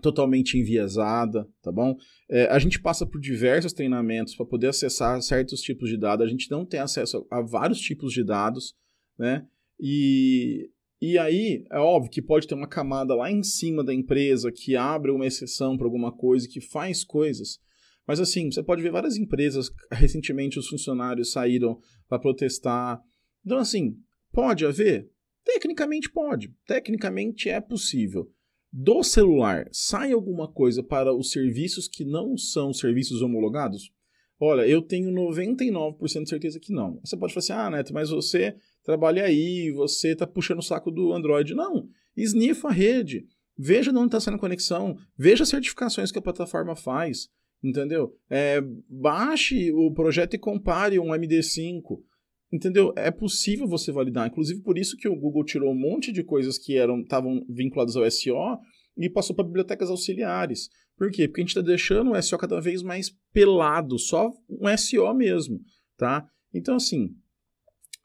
totalmente 0.00 0.58
enviesada, 0.58 1.48
tá 1.62 1.70
bom? 1.70 1.96
É, 2.28 2.46
a 2.46 2.58
gente 2.58 2.80
passa 2.80 3.06
por 3.06 3.20
diversos 3.20 3.72
treinamentos 3.72 4.34
para 4.34 4.46
poder 4.46 4.68
acessar 4.68 5.20
certos 5.22 5.60
tipos 5.60 5.88
de 5.88 5.96
dados. 5.96 6.26
A 6.26 6.28
gente 6.28 6.50
não 6.50 6.64
tem 6.64 6.80
acesso 6.80 7.26
a, 7.30 7.38
a 7.38 7.42
vários 7.42 7.80
tipos 7.80 8.12
de 8.12 8.24
dados, 8.24 8.74
né? 9.18 9.46
E, 9.78 10.70
e 11.00 11.18
aí, 11.18 11.64
é 11.70 11.78
óbvio 11.78 12.10
que 12.10 12.22
pode 12.22 12.46
ter 12.46 12.54
uma 12.54 12.66
camada 12.66 13.14
lá 13.14 13.30
em 13.30 13.42
cima 13.42 13.84
da 13.84 13.92
empresa 13.92 14.50
que 14.50 14.76
abre 14.76 15.10
uma 15.10 15.26
exceção 15.26 15.76
para 15.76 15.86
alguma 15.86 16.10
coisa, 16.10 16.48
que 16.48 16.60
faz 16.60 17.04
coisas. 17.04 17.60
Mas 18.06 18.20
assim, 18.20 18.50
você 18.50 18.62
pode 18.62 18.82
ver 18.82 18.92
várias 18.92 19.16
empresas, 19.16 19.70
recentemente 19.90 20.58
os 20.58 20.68
funcionários 20.68 21.32
saíram 21.32 21.78
para 22.08 22.18
protestar. 22.18 23.00
Então, 23.44 23.58
assim, 23.58 23.96
pode 24.32 24.64
haver? 24.64 25.10
Tecnicamente 25.44 26.10
pode. 26.10 26.54
Tecnicamente 26.66 27.48
é 27.48 27.60
possível 27.60 28.30
do 28.76 29.04
celular 29.04 29.68
sai 29.70 30.10
alguma 30.10 30.48
coisa 30.48 30.82
para 30.82 31.14
os 31.14 31.30
serviços 31.30 31.86
que 31.86 32.04
não 32.04 32.36
são 32.36 32.72
serviços 32.72 33.22
homologados? 33.22 33.92
Olha, 34.40 34.66
eu 34.66 34.82
tenho 34.82 35.12
99% 35.12 36.24
de 36.24 36.28
certeza 36.28 36.58
que 36.58 36.72
não. 36.72 36.98
Você 37.04 37.16
pode 37.16 37.32
falar 37.32 37.38
assim, 37.38 37.52
ah, 37.52 37.70
Neto, 37.70 37.94
mas 37.94 38.10
você 38.10 38.56
trabalha 38.82 39.22
aí, 39.22 39.70
você 39.70 40.08
está 40.08 40.26
puxando 40.26 40.58
o 40.58 40.62
saco 40.62 40.90
do 40.90 41.12
Android. 41.12 41.54
Não, 41.54 41.88
esnifa 42.16 42.66
a 42.66 42.72
rede, 42.72 43.24
veja 43.56 43.92
de 43.92 43.96
onde 43.96 44.08
está 44.08 44.18
sendo 44.18 44.34
a 44.34 44.40
conexão, 44.40 44.98
veja 45.16 45.44
as 45.44 45.50
certificações 45.50 46.10
que 46.10 46.18
a 46.18 46.22
plataforma 46.22 46.74
faz, 46.74 47.28
entendeu? 47.64 48.14
É, 48.28 48.60
baixe 48.88 49.72
o 49.72 49.92
projeto 49.92 50.34
e 50.34 50.38
compare 50.38 50.98
um 50.98 51.08
MD5, 51.08 51.98
entendeu? 52.52 52.92
É 52.94 53.10
possível 53.10 53.66
você 53.66 53.90
validar. 53.90 54.28
Inclusive 54.28 54.60
por 54.60 54.76
isso 54.76 54.96
que 54.96 55.08
o 55.08 55.16
Google 55.16 55.44
tirou 55.44 55.72
um 55.72 55.78
monte 55.78 56.12
de 56.12 56.22
coisas 56.22 56.58
que 56.58 56.76
eram 56.76 57.00
estavam 57.00 57.44
vinculadas 57.48 57.96
ao 57.96 58.08
SEO 58.10 58.58
e 58.96 59.08
passou 59.08 59.34
para 59.34 59.46
bibliotecas 59.46 59.88
auxiliares. 59.88 60.68
Por 60.96 61.10
quê? 61.10 61.26
Porque 61.26 61.40
a 61.40 61.44
gente 61.44 61.56
está 61.56 61.62
deixando 61.62 62.12
o 62.12 62.22
SEO 62.22 62.38
cada 62.38 62.60
vez 62.60 62.82
mais 62.82 63.10
pelado, 63.32 63.98
só 63.98 64.30
um 64.48 64.76
SEO 64.76 65.12
mesmo, 65.14 65.60
tá? 65.96 66.28
Então, 66.52 66.76
assim, 66.76 67.16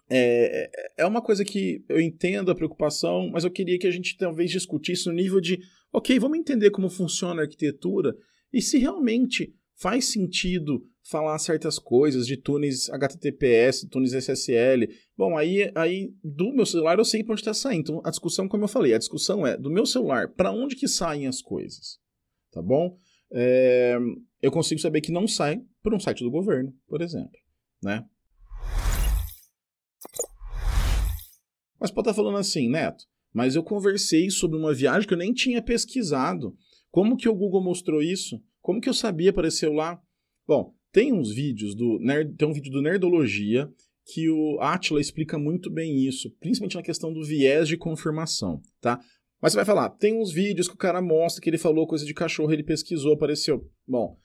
é, 0.09 0.71
é 0.97 1.05
uma 1.05 1.21
coisa 1.21 1.45
que 1.45 1.83
eu 1.87 2.01
entendo 2.01 2.49
a 2.49 2.55
preocupação, 2.55 3.29
mas 3.31 3.43
eu 3.43 3.51
queria 3.51 3.77
que 3.77 3.85
a 3.85 3.91
gente 3.91 4.17
talvez 4.17 4.49
discutisse 4.49 5.05
no 5.05 5.13
nível 5.13 5.39
de, 5.39 5.59
ok, 5.93 6.17
vamos 6.17 6.39
entender 6.39 6.71
como 6.71 6.89
funciona 6.89 7.41
a 7.41 7.43
arquitetura 7.43 8.15
e 8.51 8.61
se 8.61 8.77
realmente 8.77 9.53
faz 9.75 10.05
sentido 10.11 10.85
falar 11.03 11.39
certas 11.39 11.79
coisas 11.79 12.27
de 12.27 12.37
túneis 12.37 12.89
HTTPS, 12.89 13.87
túneis 13.89 14.13
SSL. 14.13 14.87
Bom, 15.17 15.37
aí, 15.37 15.71
aí 15.73 16.13
do 16.23 16.53
meu 16.53 16.65
celular 16.65 16.99
eu 16.99 17.05
sei 17.05 17.23
para 17.23 17.33
onde 17.33 17.41
está 17.41 17.53
saindo. 17.53 17.81
Então, 17.81 18.01
a 18.03 18.09
discussão, 18.09 18.47
como 18.47 18.65
eu 18.65 18.67
falei, 18.67 18.93
a 18.93 18.99
discussão 18.99 19.47
é 19.47 19.57
do 19.57 19.71
meu 19.71 19.85
celular, 19.85 20.29
para 20.33 20.51
onde 20.51 20.75
que 20.75 20.87
saem 20.87 21.27
as 21.27 21.41
coisas? 21.41 21.99
Tá 22.51 22.61
bom? 22.61 22.97
É, 23.31 23.97
eu 24.41 24.51
consigo 24.51 24.81
saber 24.81 25.01
que 25.01 25.11
não 25.11 25.27
sai 25.27 25.61
por 25.81 25.93
um 25.93 25.99
site 25.99 26.23
do 26.23 26.31
governo, 26.31 26.73
por 26.87 27.01
exemplo, 27.01 27.39
né? 27.81 28.05
Mas 31.79 31.91
pode 31.91 32.09
estar 32.09 32.11
tá 32.11 32.13
falando 32.13 32.37
assim, 32.37 32.69
Neto, 32.69 33.05
mas 33.33 33.55
eu 33.55 33.63
conversei 33.63 34.29
sobre 34.29 34.57
uma 34.57 34.73
viagem 34.73 35.07
que 35.07 35.13
eu 35.13 35.17
nem 35.17 35.33
tinha 35.33 35.61
pesquisado. 35.61 36.55
Como 36.91 37.17
que 37.17 37.29
o 37.29 37.35
Google 37.35 37.63
mostrou 37.63 38.01
isso? 38.01 38.41
Como 38.61 38.81
que 38.81 38.89
eu 38.89 38.93
sabia 38.93 39.29
apareceu 39.29 39.73
lá? 39.73 40.01
Bom, 40.47 40.73
tem 40.91 41.13
uns 41.13 41.31
vídeos 41.31 41.75
do 41.75 41.99
Nerd, 41.99 42.35
tem 42.35 42.47
um 42.47 42.53
vídeo 42.53 42.71
do 42.71 42.81
Nerdologia 42.81 43.71
que 44.11 44.29
o 44.29 44.59
Atila 44.59 44.99
explica 44.99 45.37
muito 45.37 45.69
bem 45.69 46.03
isso, 46.03 46.31
principalmente 46.39 46.75
na 46.75 46.81
questão 46.81 47.13
do 47.13 47.23
viés 47.23 47.67
de 47.67 47.77
confirmação, 47.77 48.59
tá? 48.81 48.99
Mas 49.41 49.53
você 49.53 49.57
vai 49.57 49.65
falar, 49.65 49.89
tem 49.91 50.19
uns 50.19 50.31
vídeos 50.31 50.67
que 50.67 50.73
o 50.73 50.77
cara 50.77 51.01
mostra 51.01 51.41
que 51.41 51.49
ele 51.49 51.57
falou 51.57 51.87
coisa 51.87 52.03
de 52.03 52.13
cachorro, 52.13 52.51
ele 52.51 52.63
pesquisou, 52.63 53.13
apareceu. 53.13 53.69
Bom, 53.87 54.17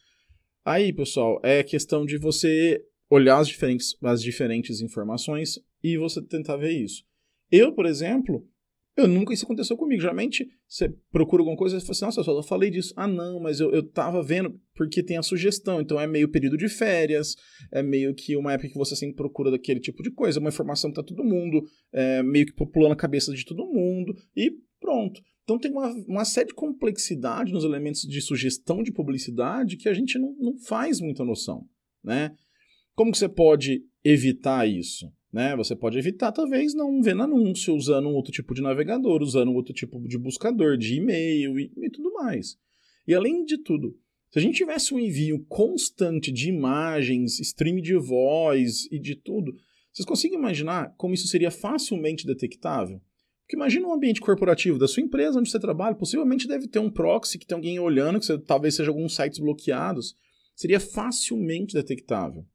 aí, 0.64 0.92
pessoal, 0.92 1.38
é 1.42 1.62
questão 1.62 2.04
de 2.04 2.16
você 2.16 2.83
olhar 3.11 3.38
as 3.38 3.47
diferentes, 3.47 3.94
as 4.02 4.23
diferentes 4.23 4.80
informações 4.80 5.61
e 5.83 5.97
você 5.99 6.23
tentar 6.23 6.56
ver 6.56 6.73
isso. 6.73 7.04
Eu, 7.50 7.73
por 7.73 7.87
exemplo, 7.87 8.49
eu 8.97 9.06
nunca 9.06 9.35
isso 9.35 9.44
aconteceu 9.44 9.76
comigo. 9.76 10.00
Geralmente 10.00 10.49
você 10.75 10.93
procura 11.12 11.40
alguma 11.40 11.57
coisa 11.57 11.76
e 11.76 11.81
fala 11.81 11.93
assim, 11.93 12.04
nossa, 12.04 12.21
eu 12.21 12.25
só 12.25 12.43
falei 12.43 12.69
disso. 12.69 12.93
Ah, 12.97 13.07
não, 13.07 13.38
mas 13.38 13.61
eu, 13.61 13.71
eu 13.71 13.81
tava 13.81 14.21
vendo 14.25 14.61
porque 14.75 15.04
tem 15.04 15.16
a 15.16 15.23
sugestão. 15.23 15.81
Então 15.81 16.00
é 16.00 16.07
meio 16.07 16.28
período 16.28 16.57
de 16.57 16.69
férias, 16.69 17.37
é 17.71 17.81
meio 17.81 18.12
que 18.12 18.37
uma 18.37 18.52
época 18.52 18.71
que 18.71 18.76
você 18.76 18.97
sempre 18.97 19.14
procura 19.14 19.52
daquele 19.52 19.78
tipo 19.78 20.02
de 20.02 20.11
coisa, 20.11 20.40
uma 20.40 20.49
informação 20.49 20.90
que 20.90 20.97
tá 20.97 21.02
todo 21.04 21.23
mundo, 21.23 21.62
é 21.93 22.25
meio 22.25 22.45
que 22.45 22.52
populando 22.52 22.90
a 22.90 22.97
cabeça 22.97 23.33
de 23.33 23.45
todo 23.45 23.64
mundo 23.64 24.16
e 24.37 24.50
pronto. 24.81 25.23
Então 25.45 25.61
tem 25.61 25.71
uma, 25.71 25.93
uma 26.09 26.25
série 26.25 26.49
de 26.49 26.54
complexidade 26.54 27.52
nos 27.52 27.62
elementos 27.62 28.00
de 28.00 28.21
sugestão 28.21 28.83
de 28.83 28.90
publicidade 28.90 29.76
que 29.76 29.88
a 29.88 29.95
gente 29.95 30.19
não, 30.19 30.35
não 30.40 30.59
faz 30.59 31.00
muita 31.00 31.25
noção, 31.25 31.69
né? 32.02 32.35
Como 32.97 33.12
que 33.12 33.19
você 33.19 33.28
pode 33.28 33.85
evitar 34.02 34.69
isso? 34.69 35.07
Né? 35.34 35.56
Você 35.56 35.74
pode 35.74 35.98
evitar, 35.98 36.30
talvez, 36.30 36.74
não 36.74 37.02
vendo 37.02 37.24
anúncio, 37.24 37.74
usando 37.74 38.08
um 38.08 38.14
outro 38.14 38.30
tipo 38.30 38.54
de 38.54 38.62
navegador, 38.62 39.20
usando 39.20 39.52
outro 39.52 39.74
tipo 39.74 39.98
de 40.06 40.16
buscador, 40.16 40.76
de 40.76 40.94
e-mail 40.94 41.58
e, 41.58 41.72
e 41.76 41.90
tudo 41.90 42.12
mais. 42.12 42.56
E 43.04 43.12
além 43.12 43.44
de 43.44 43.58
tudo, 43.58 43.98
se 44.30 44.38
a 44.38 44.42
gente 44.42 44.54
tivesse 44.54 44.94
um 44.94 44.98
envio 45.00 45.44
constante 45.48 46.30
de 46.30 46.48
imagens, 46.48 47.40
stream 47.40 47.80
de 47.80 47.96
voz 47.96 48.86
e 48.92 48.98
de 49.00 49.16
tudo, 49.16 49.52
vocês 49.92 50.06
conseguem 50.06 50.38
imaginar 50.38 50.94
como 50.96 51.14
isso 51.14 51.26
seria 51.26 51.50
facilmente 51.50 52.24
detectável? 52.24 53.00
Porque 53.40 53.56
imagina 53.56 53.88
um 53.88 53.92
ambiente 53.92 54.20
corporativo 54.20 54.78
da 54.78 54.86
sua 54.86 55.02
empresa 55.02 55.40
onde 55.40 55.50
você 55.50 55.58
trabalha, 55.58 55.96
possivelmente 55.96 56.46
deve 56.46 56.68
ter 56.68 56.78
um 56.78 56.88
proxy 56.88 57.40
que 57.40 57.46
tem 57.46 57.56
alguém 57.56 57.80
olhando, 57.80 58.20
que 58.20 58.26
você, 58.26 58.38
talvez 58.38 58.76
seja 58.76 58.92
alguns 58.92 59.16
sites 59.16 59.40
bloqueados. 59.40 60.14
Seria 60.54 60.78
facilmente 60.78 61.74
detectável. 61.74 62.46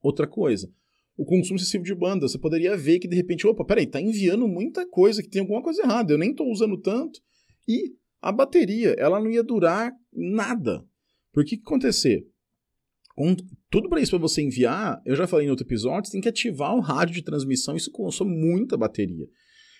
Outra 0.00 0.26
coisa, 0.26 0.72
o 1.16 1.24
consumo 1.24 1.58
excessivo 1.58 1.82
de 1.82 1.94
banda. 1.94 2.28
Você 2.28 2.38
poderia 2.38 2.76
ver 2.76 2.98
que 2.98 3.08
de 3.08 3.16
repente, 3.16 3.46
opa, 3.46 3.64
peraí, 3.64 3.86
tá 3.86 4.00
enviando 4.00 4.46
muita 4.46 4.86
coisa, 4.88 5.22
que 5.22 5.28
tem 5.28 5.40
alguma 5.40 5.62
coisa 5.62 5.82
errada, 5.82 6.12
eu 6.12 6.18
nem 6.18 6.34
tô 6.34 6.44
usando 6.44 6.76
tanto. 6.80 7.20
E 7.66 7.94
a 8.20 8.30
bateria, 8.30 8.94
ela 8.98 9.20
não 9.20 9.30
ia 9.30 9.42
durar 9.42 9.92
nada. 10.12 10.84
Por 11.32 11.44
que 11.44 11.56
que 11.56 11.62
acontecer? 11.62 12.26
Com 13.14 13.34
tudo 13.70 13.88
para 13.88 14.00
isso 14.00 14.10
para 14.10 14.18
você 14.18 14.42
enviar, 14.42 15.00
eu 15.06 15.16
já 15.16 15.26
falei 15.26 15.46
em 15.46 15.50
outro 15.50 15.66
episódio, 15.66 16.06
você 16.06 16.12
tem 16.12 16.20
que 16.20 16.28
ativar 16.28 16.74
o 16.74 16.80
rádio 16.80 17.14
de 17.14 17.22
transmissão, 17.22 17.76
isso 17.76 17.90
consome 17.90 18.36
muita 18.36 18.76
bateria. 18.76 19.26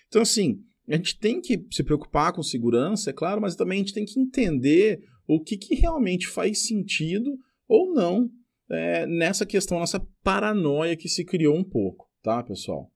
Então, 0.07 0.23
assim, 0.23 0.59
a 0.89 0.95
gente 0.95 1.19
tem 1.19 1.39
que 1.39 1.65
se 1.71 1.83
preocupar 1.83 2.33
com 2.33 2.41
segurança, 2.41 3.11
é 3.11 3.13
claro, 3.13 3.39
mas 3.39 3.55
também 3.55 3.77
a 3.77 3.79
gente 3.81 3.93
tem 3.93 4.05
que 4.05 4.19
entender 4.19 4.99
o 5.27 5.39
que, 5.39 5.57
que 5.57 5.75
realmente 5.75 6.27
faz 6.27 6.65
sentido 6.65 7.37
ou 7.67 7.93
não 7.93 8.29
é, 8.69 9.05
nessa 9.05 9.45
questão, 9.45 9.79
nessa 9.79 10.05
paranoia 10.23 10.95
que 10.95 11.07
se 11.07 11.23
criou 11.23 11.55
um 11.55 11.63
pouco, 11.63 12.09
tá, 12.21 12.43
pessoal? 12.43 12.91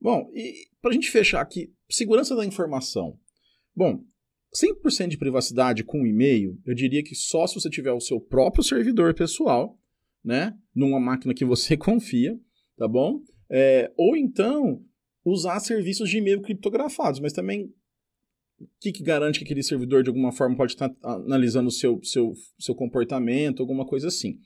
Bom, 0.00 0.30
e 0.34 0.66
para 0.80 0.90
a 0.90 0.94
gente 0.94 1.10
fechar 1.10 1.40
aqui, 1.40 1.72
segurança 1.88 2.34
da 2.34 2.44
informação. 2.44 3.16
Bom, 3.74 4.04
100% 4.54 5.08
de 5.08 5.18
privacidade 5.18 5.84
com 5.84 6.06
e-mail, 6.06 6.60
eu 6.66 6.74
diria 6.74 7.02
que 7.02 7.14
só 7.14 7.46
se 7.46 7.54
você 7.54 7.70
tiver 7.70 7.92
o 7.92 8.00
seu 8.00 8.20
próprio 8.20 8.64
servidor 8.64 9.14
pessoal, 9.14 9.78
né, 10.24 10.56
numa 10.74 11.00
máquina 11.00 11.32
que 11.32 11.44
você 11.44 11.76
confia, 11.78 12.38
tá 12.76 12.88
bom? 12.88 13.20
É, 13.50 13.92
ou 13.96 14.16
então 14.16 14.84
usar 15.24 15.60
serviços 15.60 16.10
de 16.10 16.18
e-mail 16.18 16.42
criptografados, 16.42 17.20
mas 17.20 17.32
também 17.32 17.72
o 18.62 18.68
que, 18.80 18.92
que, 18.92 19.02
garante 19.02 19.38
que 19.38 19.44
aquele 19.44 19.62
servidor 19.62 20.02
de 20.02 20.08
alguma 20.08 20.32
forma 20.32 20.56
pode 20.56 20.72
estar 20.72 20.90
analisando 21.02 21.68
o 21.68 21.72
seu, 21.72 22.00
seu, 22.02 22.32
seu 22.58 22.74
comportamento, 22.74 23.60
alguma 23.60 23.86
coisa 23.86 24.08
assim. 24.08 24.38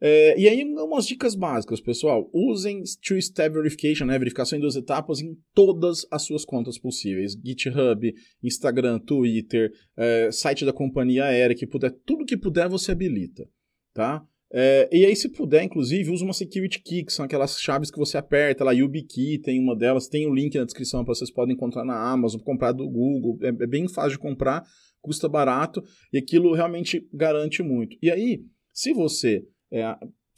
É, 0.00 0.38
e 0.38 0.48
aí, 0.48 0.62
umas 0.62 1.06
dicas 1.06 1.34
básicas, 1.34 1.80
pessoal. 1.80 2.30
Usem 2.32 2.82
Two-Step 3.02 3.52
Verification, 3.52 4.04
né? 4.04 4.18
verificação 4.18 4.56
em 4.56 4.60
duas 4.60 4.76
etapas, 4.76 5.20
em 5.20 5.36
todas 5.52 6.06
as 6.10 6.22
suas 6.22 6.44
contas 6.44 6.78
possíveis. 6.78 7.32
GitHub, 7.32 8.14
Instagram, 8.42 9.00
Twitter, 9.00 9.72
é, 9.96 10.30
site 10.30 10.64
da 10.64 10.72
companhia 10.72 11.24
aérea, 11.24 11.56
que 11.56 11.66
puder, 11.66 11.90
tudo 12.06 12.24
que 12.24 12.36
puder 12.36 12.68
você 12.68 12.92
habilita, 12.92 13.48
tá? 13.92 14.24
É, 14.50 14.88
e 14.90 15.04
aí, 15.04 15.14
se 15.14 15.28
puder, 15.28 15.62
inclusive, 15.62 16.10
usa 16.10 16.24
uma 16.24 16.32
security 16.32 16.80
key, 16.82 17.04
que 17.04 17.12
são 17.12 17.24
aquelas 17.24 17.60
chaves 17.60 17.90
que 17.90 17.98
você 17.98 18.16
aperta, 18.16 18.64
lá, 18.64 18.72
YubiKey 18.72 19.38
tem 19.38 19.60
uma 19.60 19.76
delas, 19.76 20.08
tem 20.08 20.26
o 20.26 20.30
um 20.30 20.34
link 20.34 20.56
na 20.56 20.64
descrição 20.64 21.04
para 21.04 21.14
vocês 21.14 21.30
podem 21.30 21.54
encontrar 21.54 21.84
na 21.84 22.10
Amazon, 22.10 22.40
comprar 22.40 22.72
do 22.72 22.88
Google, 22.88 23.38
é, 23.42 23.48
é, 23.48 23.66
bem 23.66 23.86
fácil 23.88 24.12
de 24.12 24.18
comprar, 24.18 24.64
custa 25.02 25.28
barato, 25.28 25.82
e 26.12 26.18
aquilo 26.18 26.54
realmente 26.54 27.06
garante 27.12 27.62
muito. 27.62 27.96
E 28.02 28.10
aí, 28.10 28.40
se 28.72 28.94
você 28.94 29.44
é, 29.70 29.84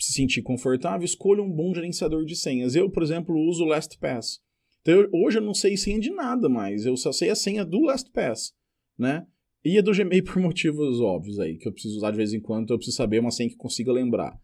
se 0.00 0.12
sentir 0.12 0.42
confortável, 0.42 1.04
escolha 1.04 1.42
um 1.42 1.50
bom 1.50 1.74
gerenciador 1.74 2.24
de 2.24 2.34
senhas. 2.34 2.74
Eu, 2.74 2.90
por 2.90 3.02
exemplo, 3.02 3.36
uso 3.36 3.64
o 3.64 3.66
LastPass. 3.66 4.40
Então, 4.80 4.94
eu, 4.94 5.10
hoje 5.12 5.38
eu 5.38 5.42
não 5.42 5.54
sei 5.54 5.76
senha 5.76 6.00
de 6.00 6.10
nada 6.10 6.48
mais, 6.48 6.86
eu 6.86 6.96
só 6.96 7.12
sei 7.12 7.28
a 7.28 7.34
senha 7.34 7.64
do 7.64 7.80
LastPass, 7.80 8.52
né? 8.98 9.26
E 9.64 9.78
a 9.78 9.82
do 9.82 9.92
Gmail 9.92 10.22
por 10.24 10.38
motivos 10.38 11.00
óbvios 11.00 11.38
aí, 11.38 11.56
que 11.56 11.68
eu 11.68 11.72
preciso 11.72 11.96
usar 11.96 12.10
de 12.10 12.16
vez 12.16 12.32
em 12.32 12.40
quando, 12.40 12.72
eu 12.72 12.78
preciso 12.78 12.96
saber 12.96 13.20
uma 13.20 13.30
senha 13.30 13.48
que 13.48 13.56
consiga 13.56 13.92
lembrar. 13.92 14.38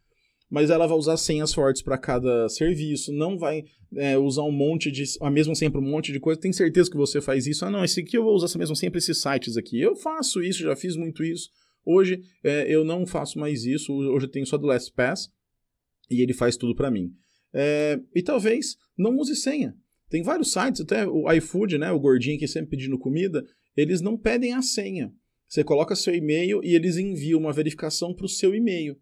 Mas 0.49 0.71
ela 0.71 0.87
vai 0.87 0.97
usar 0.97 1.17
senhas 1.17 1.53
fortes 1.53 1.83
para 1.83 1.99
cada 1.99 2.49
serviço, 2.49 3.13
não 3.13 3.37
vai 3.37 3.65
é, 3.97 4.17
usar 4.17 4.43
um 4.43 4.53
monte 4.53 4.93
de. 4.93 5.03
a 5.21 5.31
mesma 5.31 5.55
senha 5.57 5.71
para 5.71 5.81
um 5.81 5.91
monte 5.91 6.13
de 6.13 6.21
coisa. 6.21 6.41
Tem 6.41 6.53
certeza 6.53 6.89
que 6.89 6.97
você 6.97 7.21
faz 7.21 7.47
isso? 7.47 7.65
Ah, 7.65 7.71
não, 7.71 7.85
esse 7.85 8.01
aqui 8.01 8.17
eu 8.17 8.23
vou 8.23 8.35
usar 8.35 8.47
essa 8.47 8.59
mesma 8.59 8.77
senha 8.77 8.91
para 8.91 8.99
esses 8.99 9.21
sites 9.21 9.57
aqui. 9.57 9.81
Eu 9.81 9.97
faço 9.97 10.41
isso, 10.43 10.63
já 10.63 10.77
fiz 10.77 10.97
muito 10.97 11.25
isso. 11.25 11.51
Hoje 11.85 12.21
é, 12.45 12.73
eu 12.73 12.85
não 12.85 13.07
faço 13.07 13.39
mais 13.39 13.65
isso, 13.65 13.93
hoje 13.93 14.27
eu 14.27 14.31
tenho 14.31 14.47
só 14.47 14.57
do 14.57 14.67
LastPass 14.67 15.29
e 16.11 16.21
ele 16.21 16.33
faz 16.33 16.57
tudo 16.57 16.75
para 16.75 16.91
mim. 16.91 17.13
É, 17.53 17.99
e 18.15 18.23
talvez 18.23 18.77
não 18.97 19.17
use 19.17 19.35
senha. 19.35 19.75
Tem 20.09 20.23
vários 20.23 20.53
sites, 20.53 20.81
até 20.81 21.07
o 21.07 21.31
iFood, 21.33 21.79
né, 21.79 21.91
o 21.91 21.99
gordinho 21.99 22.39
que 22.39 22.47
sempre 22.47 22.71
pedindo 22.71 22.99
comida, 22.99 23.45
eles 23.77 24.01
não 24.01 24.17
pedem 24.17 24.55
a 24.55 24.63
senha. 24.63 25.13
Você 25.49 25.63
coloca 25.63 25.95
seu 25.95 26.15
e-mail 26.15 26.61
e 26.65 26.75
eles 26.75 26.97
enviam 26.97 27.39
uma 27.39 27.53
verificação 27.53 28.15
para 28.15 28.27
o 28.27 28.29
seu 28.29 28.55
e-mail. 28.55 28.97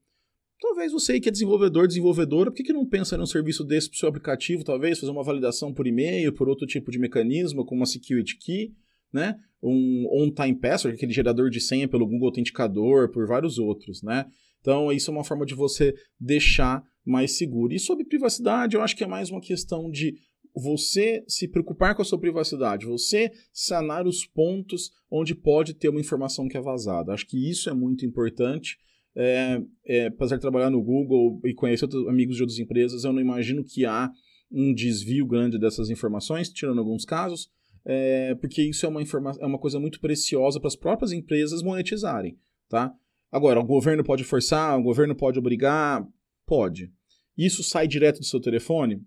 Talvez 0.60 0.92
você 0.92 1.20
que 1.20 1.28
é 1.28 1.32
desenvolvedor, 1.32 1.86
desenvolvedora, 1.86 2.50
por 2.50 2.56
que, 2.56 2.62
que 2.62 2.72
não 2.72 2.86
pensa 2.86 3.16
num 3.16 3.26
serviço 3.26 3.64
desse 3.64 3.88
para 3.88 3.96
o 3.96 3.98
seu 3.98 4.08
aplicativo, 4.08 4.64
talvez 4.64 4.98
fazer 4.98 5.12
uma 5.12 5.22
validação 5.22 5.72
por 5.72 5.86
e-mail, 5.86 6.32
por 6.32 6.48
outro 6.48 6.66
tipo 6.66 6.90
de 6.90 6.98
mecanismo, 6.98 7.64
como 7.64 7.80
uma 7.80 7.86
security 7.86 8.36
key, 8.38 8.72
né? 9.12 9.36
Um 9.62 10.06
on-time 10.10 10.54
password, 10.54 10.96
aquele 10.96 11.12
gerador 11.12 11.50
de 11.50 11.60
senha 11.60 11.88
pelo 11.88 12.06
Google 12.06 12.28
Autenticador, 12.28 13.10
por 13.10 13.26
vários 13.26 13.58
outros, 13.58 14.02
né? 14.02 14.26
Então, 14.60 14.90
isso 14.90 15.10
é 15.10 15.14
uma 15.14 15.24
forma 15.24 15.44
de 15.44 15.54
você 15.54 15.94
deixar 16.18 16.82
mais 17.04 17.36
seguro. 17.36 17.74
E 17.74 17.78
sobre 17.78 18.04
privacidade, 18.04 18.74
eu 18.74 18.82
acho 18.82 18.96
que 18.96 19.04
é 19.04 19.06
mais 19.06 19.30
uma 19.30 19.40
questão 19.40 19.90
de 19.90 20.14
você 20.54 21.24
se 21.26 21.48
preocupar 21.48 21.94
com 21.94 22.02
a 22.02 22.04
sua 22.04 22.18
privacidade, 22.18 22.86
você 22.86 23.32
sanar 23.52 24.06
os 24.06 24.24
pontos 24.24 24.92
onde 25.10 25.34
pode 25.34 25.74
ter 25.74 25.88
uma 25.88 26.00
informação 26.00 26.46
que 26.46 26.56
é 26.56 26.60
vazada. 26.60 27.12
Acho 27.12 27.26
que 27.26 27.50
isso 27.50 27.68
é 27.68 27.74
muito 27.74 28.06
importante. 28.06 28.78
É, 29.16 29.60
é, 29.86 30.06
apesar 30.06 30.36
de 30.36 30.42
trabalhar 30.42 30.70
no 30.70 30.82
Google 30.82 31.40
e 31.44 31.54
conhecer 31.54 31.84
outros 31.84 32.06
amigos 32.08 32.36
de 32.36 32.42
outras 32.42 32.58
empresas, 32.58 33.04
eu 33.04 33.12
não 33.12 33.20
imagino 33.20 33.64
que 33.64 33.84
há 33.84 34.10
um 34.50 34.72
desvio 34.72 35.26
grande 35.26 35.58
dessas 35.58 35.90
informações, 35.90 36.48
tirando 36.48 36.78
alguns 36.78 37.04
casos, 37.04 37.48
é, 37.84 38.34
porque 38.36 38.62
isso 38.62 38.86
é 38.86 38.88
uma, 38.88 39.02
é 39.02 39.46
uma 39.46 39.58
coisa 39.58 39.78
muito 39.78 40.00
preciosa 40.00 40.60
para 40.60 40.68
as 40.68 40.76
próprias 40.76 41.12
empresas 41.12 41.62
monetizarem. 41.62 42.38
Tá? 42.68 42.92
Agora, 43.30 43.60
o 43.60 43.64
governo 43.64 44.04
pode 44.04 44.24
forçar, 44.24 44.78
o 44.78 44.82
governo 44.82 45.14
pode 45.14 45.38
obrigar? 45.38 46.06
Pode. 46.46 46.92
Isso 47.36 47.64
sai 47.64 47.88
direto 47.88 48.20
do 48.20 48.24
seu 48.24 48.40
telefone? 48.40 49.02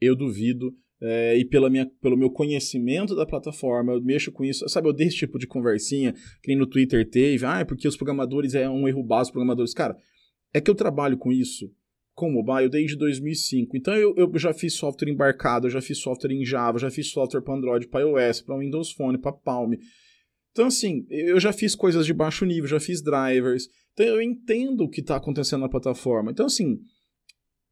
Eu 0.00 0.16
duvido. 0.16 0.74
É, 1.00 1.38
e 1.38 1.44
pela 1.44 1.70
minha, 1.70 1.86
pelo 2.00 2.16
meu 2.16 2.28
conhecimento 2.28 3.14
da 3.14 3.24
plataforma, 3.24 3.92
eu 3.92 4.02
mexo 4.02 4.32
com 4.32 4.44
isso. 4.44 4.68
Sabe, 4.68 4.88
eu 4.88 4.92
dei 4.92 5.06
esse 5.06 5.16
tipo 5.16 5.38
de 5.38 5.46
conversinha 5.46 6.12
que 6.42 6.48
nem 6.48 6.56
no 6.56 6.66
Twitter 6.66 7.08
teve. 7.08 7.46
Ah, 7.46 7.60
é 7.60 7.64
porque 7.64 7.86
os 7.86 7.96
programadores 7.96 8.54
é 8.54 8.68
um 8.68 8.88
erro 8.88 9.04
básico 9.04 9.34
programadores. 9.34 9.72
Cara, 9.72 9.96
é 10.52 10.60
que 10.60 10.70
eu 10.70 10.74
trabalho 10.74 11.16
com 11.16 11.30
isso 11.32 11.70
com 12.18 12.32
mobile 12.32 12.68
desde 12.68 12.96
2005. 12.96 13.76
Então 13.76 13.94
eu, 13.94 14.12
eu 14.16 14.36
já 14.36 14.52
fiz 14.52 14.74
software 14.74 15.08
embarcado, 15.08 15.68
eu 15.68 15.70
já 15.70 15.80
fiz 15.80 15.98
software 15.98 16.32
em 16.32 16.44
Java, 16.44 16.76
já 16.76 16.90
fiz 16.90 17.12
software 17.12 17.40
para 17.40 17.54
Android, 17.54 17.86
para 17.86 18.00
iOS, 18.00 18.40
para 18.40 18.58
Windows 18.58 18.90
Phone, 18.90 19.18
para 19.18 19.30
Palm. 19.30 19.74
Então, 20.50 20.66
assim, 20.66 21.06
eu 21.08 21.38
já 21.38 21.52
fiz 21.52 21.76
coisas 21.76 22.04
de 22.04 22.12
baixo 22.12 22.44
nível, 22.44 22.68
já 22.68 22.80
fiz 22.80 23.00
drivers. 23.00 23.68
Então 23.92 24.04
eu 24.04 24.20
entendo 24.20 24.80
o 24.82 24.88
que 24.88 25.00
está 25.00 25.14
acontecendo 25.14 25.60
na 25.60 25.68
plataforma. 25.68 26.32
Então, 26.32 26.46
assim, 26.46 26.80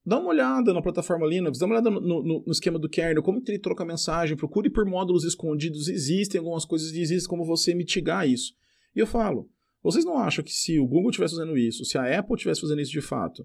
dá 0.07 0.21
uma 0.21 0.29
olhada 0.29 0.73
na 0.73 0.81
plataforma 0.81 1.27
Linux, 1.27 1.59
dá 1.59 1.67
uma 1.67 1.75
olhada 1.75 1.91
no, 1.91 2.01
no, 2.01 2.23
no 2.47 2.53
esquema 2.53 2.79
do 2.79 2.89
kernel, 2.89 3.25
como 3.25 3.43
que 3.43 3.51
ele 3.51 3.59
troca 3.59 3.85
mensagem, 3.85 4.37
procure 4.37 4.71
por 4.71 4.87
módulos 4.87 5.25
escondidos, 5.25 5.89
existem 5.89 6.39
algumas 6.39 6.65
coisas, 6.65 6.93
existem 6.93 7.29
como 7.29 7.45
você 7.45 7.75
mitigar 7.75 8.29
isso. 8.29 8.55
E 8.95 9.01
eu 9.01 9.07
falo, 9.07 9.51
vocês 9.83 10.05
não 10.05 10.17
acham 10.17 10.45
que 10.45 10.53
se 10.53 10.79
o 10.79 10.87
Google 10.87 11.11
estivesse 11.11 11.35
fazendo 11.35 11.59
isso, 11.59 11.85
se 11.85 11.99
a 11.99 12.19
Apple 12.19 12.37
estivesse 12.37 12.61
fazendo 12.61 12.81
isso 12.81 12.93
de 12.93 13.01
fato, 13.01 13.45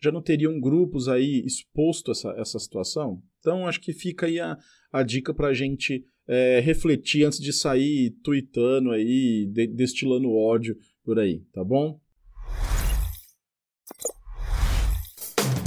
já 0.00 0.10
não 0.10 0.22
teriam 0.22 0.58
grupos 0.58 1.08
aí 1.08 1.44
exposto 1.44 2.10
essa, 2.10 2.30
essa 2.38 2.58
situação? 2.58 3.22
Então 3.40 3.66
acho 3.66 3.80
que 3.80 3.92
fica 3.92 4.26
aí 4.26 4.40
a, 4.40 4.56
a 4.90 5.02
dica 5.02 5.34
para 5.34 5.48
a 5.48 5.54
gente 5.54 6.04
é, 6.26 6.60
refletir 6.60 7.24
antes 7.24 7.38
de 7.38 7.52
sair 7.52 8.12
tweetando 8.22 8.92
aí, 8.92 9.46
de, 9.52 9.66
destilando 9.66 10.32
ódio 10.32 10.76
por 11.04 11.18
aí, 11.18 11.40
tá 11.52 11.62
bom? 11.62 12.00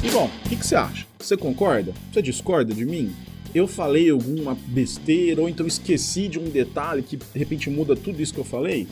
E 0.03 0.09
bom, 0.09 0.25
o 0.45 0.49
que, 0.49 0.55
que 0.55 0.65
você 0.65 0.75
acha? 0.75 1.05
Você 1.19 1.37
concorda? 1.37 1.93
Você 2.11 2.23
discorda 2.23 2.73
de 2.73 2.83
mim? 2.85 3.13
Eu 3.53 3.67
falei 3.67 4.09
alguma 4.09 4.57
besteira 4.65 5.41
ou 5.41 5.47
então 5.47 5.67
esqueci 5.67 6.27
de 6.27 6.39
um 6.39 6.49
detalhe 6.49 7.03
que 7.03 7.17
de 7.17 7.25
repente 7.35 7.69
muda 7.69 7.95
tudo 7.95 8.19
isso 8.19 8.33
que 8.33 8.39
eu 8.39 8.43
falei? 8.43 8.87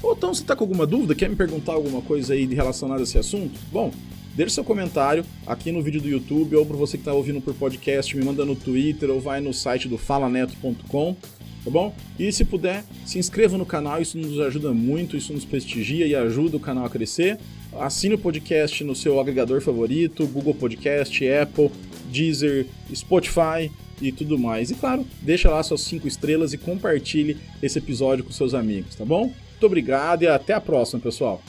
Ou 0.00 0.12
então 0.12 0.32
você 0.32 0.42
está 0.42 0.54
com 0.54 0.62
alguma 0.62 0.86
dúvida, 0.86 1.12
quer 1.12 1.28
me 1.28 1.34
perguntar 1.34 1.72
alguma 1.72 2.00
coisa 2.02 2.34
aí 2.34 2.46
relacionada 2.46 3.00
a 3.00 3.02
esse 3.02 3.18
assunto? 3.18 3.58
Bom, 3.72 3.90
deixe 4.36 4.54
seu 4.54 4.62
comentário 4.62 5.24
aqui 5.44 5.72
no 5.72 5.82
vídeo 5.82 6.00
do 6.00 6.08
YouTube 6.08 6.54
ou 6.54 6.64
para 6.64 6.76
você 6.76 6.96
que 6.96 7.00
está 7.00 7.12
ouvindo 7.12 7.40
por 7.40 7.52
podcast, 7.54 8.16
me 8.16 8.24
manda 8.24 8.44
no 8.44 8.54
Twitter 8.54 9.10
ou 9.10 9.20
vai 9.20 9.40
no 9.40 9.52
site 9.52 9.88
do 9.88 9.98
falaneto.com, 9.98 11.16
tá 11.64 11.70
bom? 11.70 11.92
E 12.16 12.30
se 12.30 12.44
puder, 12.44 12.84
se 13.04 13.18
inscreva 13.18 13.58
no 13.58 13.66
canal, 13.66 14.00
isso 14.00 14.16
nos 14.16 14.38
ajuda 14.38 14.72
muito, 14.72 15.16
isso 15.16 15.32
nos 15.32 15.44
prestigia 15.44 16.06
e 16.06 16.14
ajuda 16.14 16.56
o 16.56 16.60
canal 16.60 16.84
a 16.84 16.90
crescer. 16.90 17.40
Assine 17.78 18.14
o 18.14 18.18
podcast 18.18 18.82
no 18.84 18.94
seu 18.94 19.18
agregador 19.20 19.60
favorito, 19.60 20.26
Google 20.26 20.54
Podcast, 20.54 21.28
Apple, 21.28 21.70
Deezer, 22.06 22.66
Spotify 22.94 23.70
e 24.00 24.12
tudo 24.12 24.38
mais. 24.38 24.70
E 24.70 24.74
claro, 24.74 25.06
deixa 25.22 25.50
lá 25.50 25.62
suas 25.62 25.82
5 25.82 26.06
estrelas 26.06 26.52
e 26.52 26.58
compartilhe 26.58 27.36
esse 27.62 27.78
episódio 27.78 28.24
com 28.24 28.32
seus 28.32 28.54
amigos, 28.54 28.94
tá 28.94 29.04
bom? 29.04 29.24
Muito 29.24 29.66
obrigado 29.66 30.22
e 30.22 30.26
até 30.26 30.52
a 30.52 30.60
próxima, 30.60 31.00
pessoal. 31.00 31.42